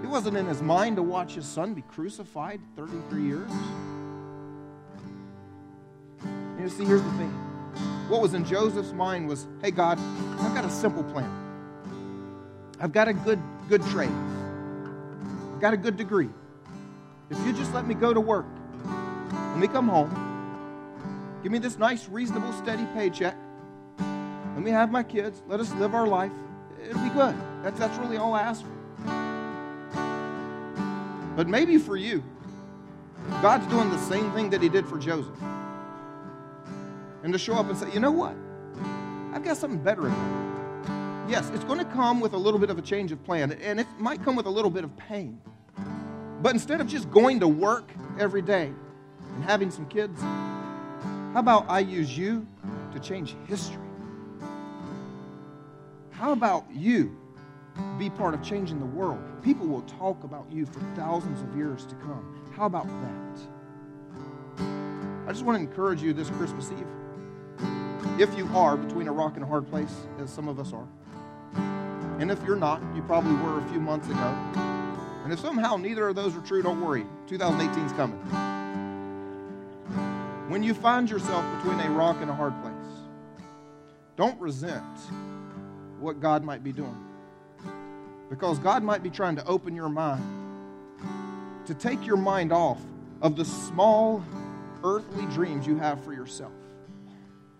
It 0.03 0.07
wasn't 0.07 0.35
in 0.35 0.45
his 0.45 0.61
mind 0.61 0.97
to 0.97 1.03
watch 1.03 1.35
his 1.35 1.45
son 1.45 1.73
be 1.73 1.81
crucified 1.81 2.59
33 2.75 3.23
years. 3.23 3.51
You 6.59 6.67
see, 6.67 6.83
here's 6.83 7.01
the 7.01 7.11
thing. 7.11 7.31
What 8.09 8.21
was 8.21 8.33
in 8.33 8.43
Joseph's 8.43 8.91
mind 8.91 9.29
was, 9.29 9.47
hey, 9.61 9.71
God, 9.71 9.97
I've 10.39 10.53
got 10.53 10.65
a 10.65 10.69
simple 10.69 11.03
plan. 11.03 11.31
I've 12.81 12.91
got 12.91 13.07
a 13.07 13.13
good, 13.13 13.41
good 13.69 13.83
trade. 13.87 14.11
I've 15.53 15.61
got 15.61 15.73
a 15.73 15.77
good 15.77 15.95
degree. 15.95 16.29
If 17.29 17.39
you 17.45 17.53
just 17.53 17.73
let 17.73 17.87
me 17.87 17.93
go 17.93 18.13
to 18.13 18.19
work, 18.19 18.45
let 19.31 19.57
me 19.57 19.67
come 19.67 19.87
home, 19.87 20.09
give 21.43 21.51
me 21.51 21.59
this 21.59 21.77
nice, 21.77 22.09
reasonable, 22.09 22.51
steady 22.53 22.85
paycheck, 22.93 23.35
let 24.59 24.65
me 24.65 24.71
have 24.71 24.91
my 24.91 25.03
kids. 25.03 25.41
Let 25.47 25.61
us 25.61 25.73
live 25.75 25.95
our 25.95 26.05
life. 26.05 26.33
It'll 26.83 27.01
be 27.01 27.09
good. 27.11 27.33
That's, 27.63 27.79
that's 27.79 27.97
really 27.97 28.17
all 28.17 28.33
I 28.33 28.41
ask 28.41 28.61
for. 28.61 28.75
But 31.37 31.47
maybe 31.47 31.77
for 31.77 31.95
you, 31.95 32.21
God's 33.41 33.65
doing 33.67 33.89
the 33.89 33.97
same 33.97 34.29
thing 34.33 34.49
that 34.49 34.61
He 34.61 34.67
did 34.67 34.85
for 34.85 34.97
Joseph. 34.97 35.33
And 37.23 37.31
to 37.31 37.39
show 37.39 37.53
up 37.53 37.69
and 37.69 37.77
say, 37.77 37.89
you 37.93 38.01
know 38.01 38.11
what? 38.11 38.35
I've 39.33 39.45
got 39.45 39.55
something 39.55 39.81
better 39.81 40.07
in 40.07 40.11
mind. 40.11 41.31
Yes, 41.31 41.49
it's 41.53 41.63
going 41.63 41.79
to 41.79 41.85
come 41.85 42.19
with 42.19 42.33
a 42.33 42.37
little 42.37 42.59
bit 42.59 42.69
of 42.69 42.77
a 42.77 42.81
change 42.81 43.13
of 43.13 43.23
plan, 43.23 43.53
and 43.53 43.79
it 43.79 43.87
might 43.97 44.21
come 44.25 44.35
with 44.35 44.45
a 44.45 44.51
little 44.51 44.71
bit 44.71 44.83
of 44.83 44.93
pain. 44.97 45.39
But 46.41 46.51
instead 46.51 46.81
of 46.81 46.87
just 46.87 47.09
going 47.11 47.39
to 47.39 47.47
work 47.47 47.89
every 48.19 48.41
day 48.41 48.73
and 49.35 49.43
having 49.45 49.71
some 49.71 49.85
kids, 49.85 50.19
how 50.19 51.37
about 51.37 51.63
I 51.69 51.79
use 51.79 52.17
you 52.17 52.45
to 52.91 52.99
change 52.99 53.37
history? 53.47 53.88
How 56.19 56.33
about 56.33 56.65
you 56.69 57.15
be 57.97 58.09
part 58.09 58.33
of 58.33 58.43
changing 58.43 58.77
the 58.77 58.85
world? 58.85 59.21
People 59.41 59.65
will 59.67 59.83
talk 59.83 60.25
about 60.25 60.51
you 60.51 60.65
for 60.65 60.81
thousands 60.93 61.41
of 61.41 61.55
years 61.55 61.85
to 61.85 61.95
come. 61.95 62.43
How 62.53 62.65
about 62.65 62.87
that? 62.87 63.39
I 65.25 65.31
just 65.31 65.45
want 65.45 65.57
to 65.57 65.63
encourage 65.63 66.03
you 66.03 66.11
this 66.11 66.29
Christmas 66.31 66.73
Eve. 66.73 66.85
If 68.19 68.37
you 68.37 68.45
are 68.53 68.75
between 68.75 69.07
a 69.07 69.13
rock 69.13 69.35
and 69.35 69.45
a 69.45 69.47
hard 69.47 69.65
place, 69.69 69.95
as 70.19 70.29
some 70.29 70.49
of 70.49 70.59
us 70.59 70.73
are, 70.73 70.89
and 72.19 72.29
if 72.29 72.43
you're 72.43 72.57
not, 72.57 72.81
you 72.93 73.01
probably 73.03 73.35
were 73.35 73.59
a 73.59 73.69
few 73.69 73.79
months 73.79 74.09
ago, 74.09 74.35
And 75.23 75.31
if 75.31 75.39
somehow 75.39 75.77
neither 75.77 76.09
of 76.09 76.17
those 76.17 76.35
are 76.35 76.41
true, 76.41 76.61
don't 76.61 76.81
worry. 76.81 77.05
2018 77.27 77.85
is 77.85 77.93
coming. 77.93 78.19
When 80.49 80.63
you 80.63 80.73
find 80.73 81.09
yourself 81.09 81.45
between 81.55 81.79
a 81.79 81.89
rock 81.91 82.17
and 82.19 82.29
a 82.29 82.35
hard 82.35 82.61
place, 82.61 82.73
don't 84.17 84.37
resent 84.37 84.83
what 85.99 86.19
God 86.19 86.43
might 86.43 86.63
be 86.63 86.71
doing. 86.71 87.05
Because 88.29 88.59
God 88.59 88.83
might 88.83 89.01
be 89.01 89.09
trying 89.09 89.35
to 89.35 89.45
open 89.45 89.75
your 89.75 89.89
mind, 89.89 90.23
to 91.65 91.73
take 91.73 92.05
your 92.05 92.17
mind 92.17 92.51
off 92.51 92.79
of 93.21 93.35
the 93.35 93.45
small 93.45 94.23
earthly 94.83 95.25
dreams 95.33 95.65
you 95.67 95.77
have 95.77 96.03
for 96.03 96.13
yourself, 96.13 96.53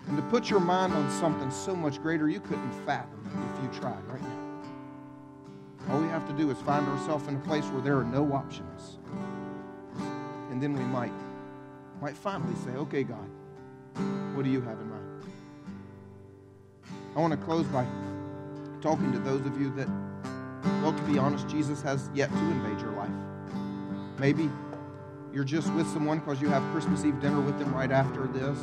and 0.08 0.16
to 0.16 0.24
put 0.24 0.50
your 0.50 0.60
mind 0.60 0.94
on 0.94 1.10
something 1.12 1.52
so 1.52 1.76
much 1.76 2.02
greater 2.02 2.30
you 2.30 2.40
couldn't 2.40 2.72
fathom 2.86 3.20
if 3.54 3.64
you 3.64 3.80
tried 3.80 4.04
right 4.08 4.22
now. 4.22 4.50
All 5.90 6.00
we 6.00 6.08
have 6.10 6.28
to 6.28 6.34
do 6.34 6.52
is 6.52 6.58
find 6.60 6.88
ourselves 6.88 7.28
in 7.28 7.36
a 7.36 7.40
place 7.40 7.66
where 7.66 7.82
there 7.82 7.98
are 7.98 8.04
no 8.04 8.32
options. 8.32 9.00
And 10.52 10.62
then 10.62 10.74
we 10.74 10.84
might, 10.84 11.14
might 12.02 12.16
finally 12.16 12.56
say, 12.64 12.72
okay, 12.72 13.04
God, 13.04 13.30
what 14.36 14.44
do 14.44 14.52
you 14.52 14.62
have 14.62 14.80
in 14.80 14.90
mind? 14.90 15.24
I 17.16 17.20
want 17.20 17.32
to 17.32 17.38
close 17.38 17.66
by 17.68 17.86
talking 18.82 19.12
to 19.12 19.20
those 19.20 19.46
of 19.46 19.60
you 19.60 19.74
that, 19.76 19.88
well, 20.82 20.94
to 20.94 21.04
be 21.04 21.18
honest, 21.18 21.48
Jesus 21.48 21.82
has 21.82 22.10
yet 22.14 22.30
to 22.32 22.38
invade 22.38 22.80
your 22.80 22.92
life. 22.92 23.10
Maybe 24.18 24.50
you're 25.34 25.44
just 25.44 25.72
with 25.74 25.88
someone 25.88 26.20
because 26.20 26.42
you 26.42 26.50
have 26.50 26.64
Christmas 26.72 27.06
Eve 27.06 27.20
dinner 27.22 27.42
with 27.42 27.58
them 27.60 27.74
right 27.74 27.92
after 27.92 28.28
this. 28.28 28.58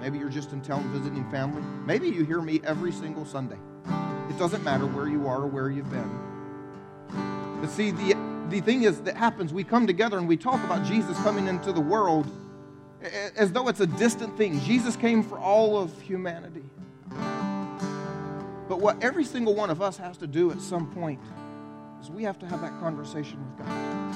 Maybe 0.00 0.18
you're 0.18 0.28
just 0.28 0.52
in 0.52 0.60
town 0.60 0.84
visiting 0.92 1.28
family. 1.30 1.62
Maybe 1.84 2.08
you 2.08 2.24
hear 2.24 2.40
me 2.40 2.60
every 2.64 2.92
single 2.92 3.24
Sunday. 3.24 3.58
It 4.28 4.38
doesn't 4.38 4.62
matter 4.62 4.86
where 4.86 5.08
you 5.08 5.26
are 5.26 5.42
or 5.42 5.46
where 5.46 5.70
you've 5.70 5.90
been. 5.90 6.10
But 7.60 7.70
see, 7.70 7.90
the, 7.90 8.16
the 8.50 8.60
thing 8.60 8.82
is 8.82 9.00
that 9.02 9.16
happens, 9.16 9.52
we 9.52 9.64
come 9.64 9.86
together 9.86 10.18
and 10.18 10.28
we 10.28 10.36
talk 10.36 10.62
about 10.64 10.84
Jesus 10.84 11.16
coming 11.18 11.46
into 11.46 11.72
the 11.72 11.80
world 11.80 12.30
as 13.36 13.52
though 13.52 13.68
it's 13.68 13.80
a 13.80 13.86
distant 13.86 14.36
thing. 14.36 14.60
Jesus 14.60 14.96
came 14.96 15.22
for 15.22 15.38
all 15.38 15.78
of 15.78 16.00
humanity. 16.02 16.64
But 18.68 18.80
what 18.80 19.02
every 19.02 19.24
single 19.24 19.54
one 19.54 19.70
of 19.70 19.80
us 19.80 19.96
has 19.98 20.16
to 20.18 20.26
do 20.26 20.50
at 20.50 20.60
some 20.60 20.90
point 20.92 21.20
is 22.00 22.10
we 22.10 22.24
have 22.24 22.38
to 22.40 22.46
have 22.46 22.60
that 22.62 22.78
conversation 22.80 23.38
with 23.44 23.66
God. 23.66 24.14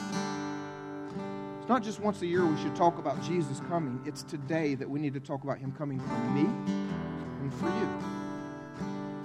It's 1.61 1.69
not 1.69 1.83
just 1.83 2.01
once 2.01 2.21
a 2.23 2.27
year 2.27 2.45
we 2.45 2.61
should 2.61 2.75
talk 2.75 2.99
about 2.99 3.23
Jesus 3.23 3.61
coming, 3.69 4.01
it's 4.05 4.23
today 4.25 4.75
that 4.75 4.89
we 4.89 4.99
need 4.99 5.15
to 5.15 5.21
talk 5.21 5.45
about 5.45 5.59
Him 5.59 5.73
coming 5.73 6.01
for 6.01 6.19
me 6.31 6.43
and 6.43 7.55
for 7.55 7.67
you. 7.67 7.89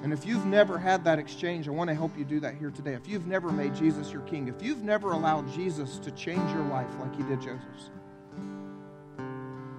And 0.04 0.14
if 0.14 0.24
you've 0.24 0.46
never 0.46 0.78
had 0.78 1.04
that 1.06 1.18
exchange, 1.18 1.68
I 1.68 1.72
want 1.72 1.88
to 1.88 1.96
help 1.96 2.16
you 2.16 2.24
do 2.24 2.40
that 2.42 2.54
here 2.54 2.70
today. 2.70 2.94
If 2.94 3.08
you've 3.08 3.26
never 3.26 3.52
made 3.52 3.74
Jesus 3.74 4.12
your 4.12 4.22
king, 4.22 4.48
if 4.48 4.62
you've 4.62 4.84
never 4.84 5.14
allowed 5.14 5.52
Jesus 5.52 5.98
to 5.98 6.12
change 6.12 6.52
your 6.52 6.64
life 6.66 6.90
like 7.00 7.16
He 7.16 7.24
did 7.24 7.42
Joseph's, 7.42 7.90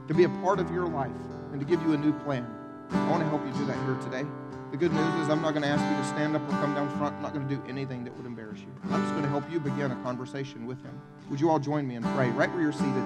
to 0.08 0.14
be 0.14 0.24
a 0.24 0.28
part 0.28 0.58
of 0.58 0.72
your 0.72 0.88
life 0.88 1.12
and 1.52 1.60
to 1.60 1.66
give 1.66 1.80
you 1.82 1.92
a 1.92 1.96
new 1.96 2.12
plan, 2.24 2.44
I 2.90 3.10
want 3.10 3.22
to 3.22 3.28
help 3.28 3.46
you 3.46 3.52
do 3.52 3.66
that 3.66 3.76
here 3.84 3.94
today. 4.02 4.28
The 4.72 4.76
good 4.76 4.92
news 4.92 5.14
is 5.22 5.30
I'm 5.30 5.40
not 5.42 5.52
going 5.52 5.62
to 5.62 5.68
ask 5.68 5.80
you 5.80 5.96
to 5.96 6.04
stand 6.08 6.34
up 6.34 6.42
or 6.42 6.50
come 6.52 6.74
down 6.74 6.88
front. 6.98 7.14
I'm 7.16 7.22
not 7.22 7.32
going 7.32 7.48
to 7.48 7.54
do 7.54 7.62
anything 7.68 8.04
that 8.04 8.16
would 8.16 8.26
embarrass 8.26 8.60
you. 8.60 8.66
I'm 8.90 9.00
just 9.00 9.12
going 9.12 9.22
to 9.22 9.28
help 9.28 9.50
you 9.50 9.60
begin 9.60 9.92
a 9.92 9.96
conversation 10.02 10.66
with 10.66 10.82
him. 10.82 11.00
Would 11.30 11.40
you 11.40 11.50
all 11.50 11.60
join 11.60 11.86
me 11.86 11.94
and 11.94 12.04
pray 12.04 12.30
right 12.30 12.50
where 12.52 12.60
you're 12.60 12.72
seated? 12.72 13.04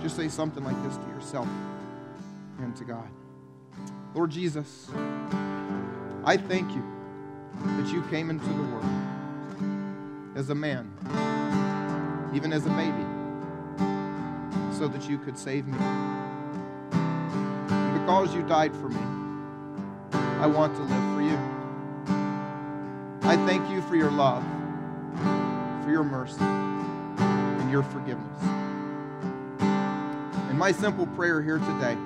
Just 0.00 0.16
say 0.16 0.28
something 0.28 0.64
like 0.64 0.80
this 0.84 0.96
to 0.96 1.06
yourself 1.08 1.48
and 2.60 2.74
to 2.76 2.84
God. 2.84 3.08
Lord 4.14 4.30
Jesus, 4.30 4.90
I 6.24 6.36
thank 6.36 6.70
you 6.72 6.84
that 7.64 7.92
you 7.92 8.02
came 8.04 8.30
into 8.30 8.46
the 8.46 8.62
world 8.62 8.84
as 10.36 10.50
a 10.50 10.54
man, 10.54 10.90
even 12.34 12.52
as 12.52 12.64
a 12.64 12.70
baby, 12.70 13.04
so 14.76 14.88
that 14.88 15.08
you 15.10 15.18
could 15.18 15.36
save 15.36 15.66
me. 15.66 15.76
And 16.92 18.00
because 18.00 18.34
you 18.34 18.42
died 18.42 18.72
for 18.76 18.88
me, 18.88 19.00
I 20.42 20.46
want 20.46 20.74
to 20.74 20.82
live 20.82 21.14
for 21.14 21.22
you. 21.22 21.38
I 23.22 23.36
thank 23.46 23.70
you 23.70 23.80
for 23.82 23.94
your 23.94 24.10
love, 24.10 24.42
for 25.84 25.90
your 25.92 26.02
mercy, 26.02 26.40
and 26.40 27.70
your 27.70 27.84
forgiveness. 27.84 28.42
And 29.60 30.58
my 30.58 30.72
simple 30.72 31.06
prayer 31.06 31.40
here 31.40 31.58
today 31.58 31.96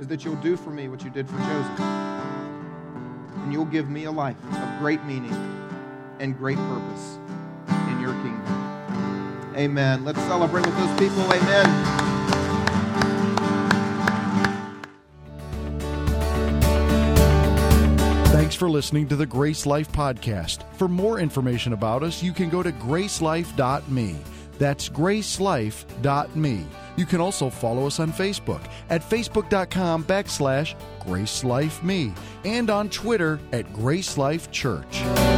is 0.00 0.06
that 0.08 0.22
you'll 0.22 0.36
do 0.36 0.54
for 0.54 0.68
me 0.68 0.88
what 0.88 1.02
you 1.02 1.08
did 1.08 1.26
for 1.26 1.38
Joseph. 1.38 1.80
And 3.38 3.50
you'll 3.50 3.64
give 3.64 3.88
me 3.88 4.04
a 4.04 4.12
life 4.12 4.36
of 4.52 4.78
great 4.80 5.02
meaning 5.04 5.34
and 6.18 6.36
great 6.36 6.58
purpose 6.58 7.18
in 7.88 8.00
your 8.02 8.12
kingdom. 8.12 9.54
Amen. 9.56 10.04
Let's 10.04 10.20
celebrate 10.24 10.66
with 10.66 10.76
those 10.76 10.98
people. 10.98 11.22
Amen. 11.32 12.09
For 18.60 18.68
listening 18.68 19.08
to 19.08 19.16
the 19.16 19.26
GraceLife 19.26 19.88
Podcast. 19.88 20.70
For 20.74 20.86
more 20.86 21.18
information 21.18 21.72
about 21.72 22.02
us, 22.02 22.22
you 22.22 22.34
can 22.34 22.50
go 22.50 22.62
to 22.62 22.70
gracelife.me. 22.72 24.16
That's 24.58 24.86
gracelife.me. 24.90 26.66
You 26.98 27.06
can 27.06 27.22
also 27.22 27.48
follow 27.48 27.86
us 27.86 27.98
on 28.00 28.12
Facebook 28.12 28.60
at 28.90 29.00
facebook.com 29.00 30.04
backslash 30.04 30.74
gracelifeme 31.00 32.14
and 32.44 32.68
on 32.68 32.90
Twitter 32.90 33.40
at 33.52 33.64
GraceLife 33.72 34.50
Church. 34.50 35.29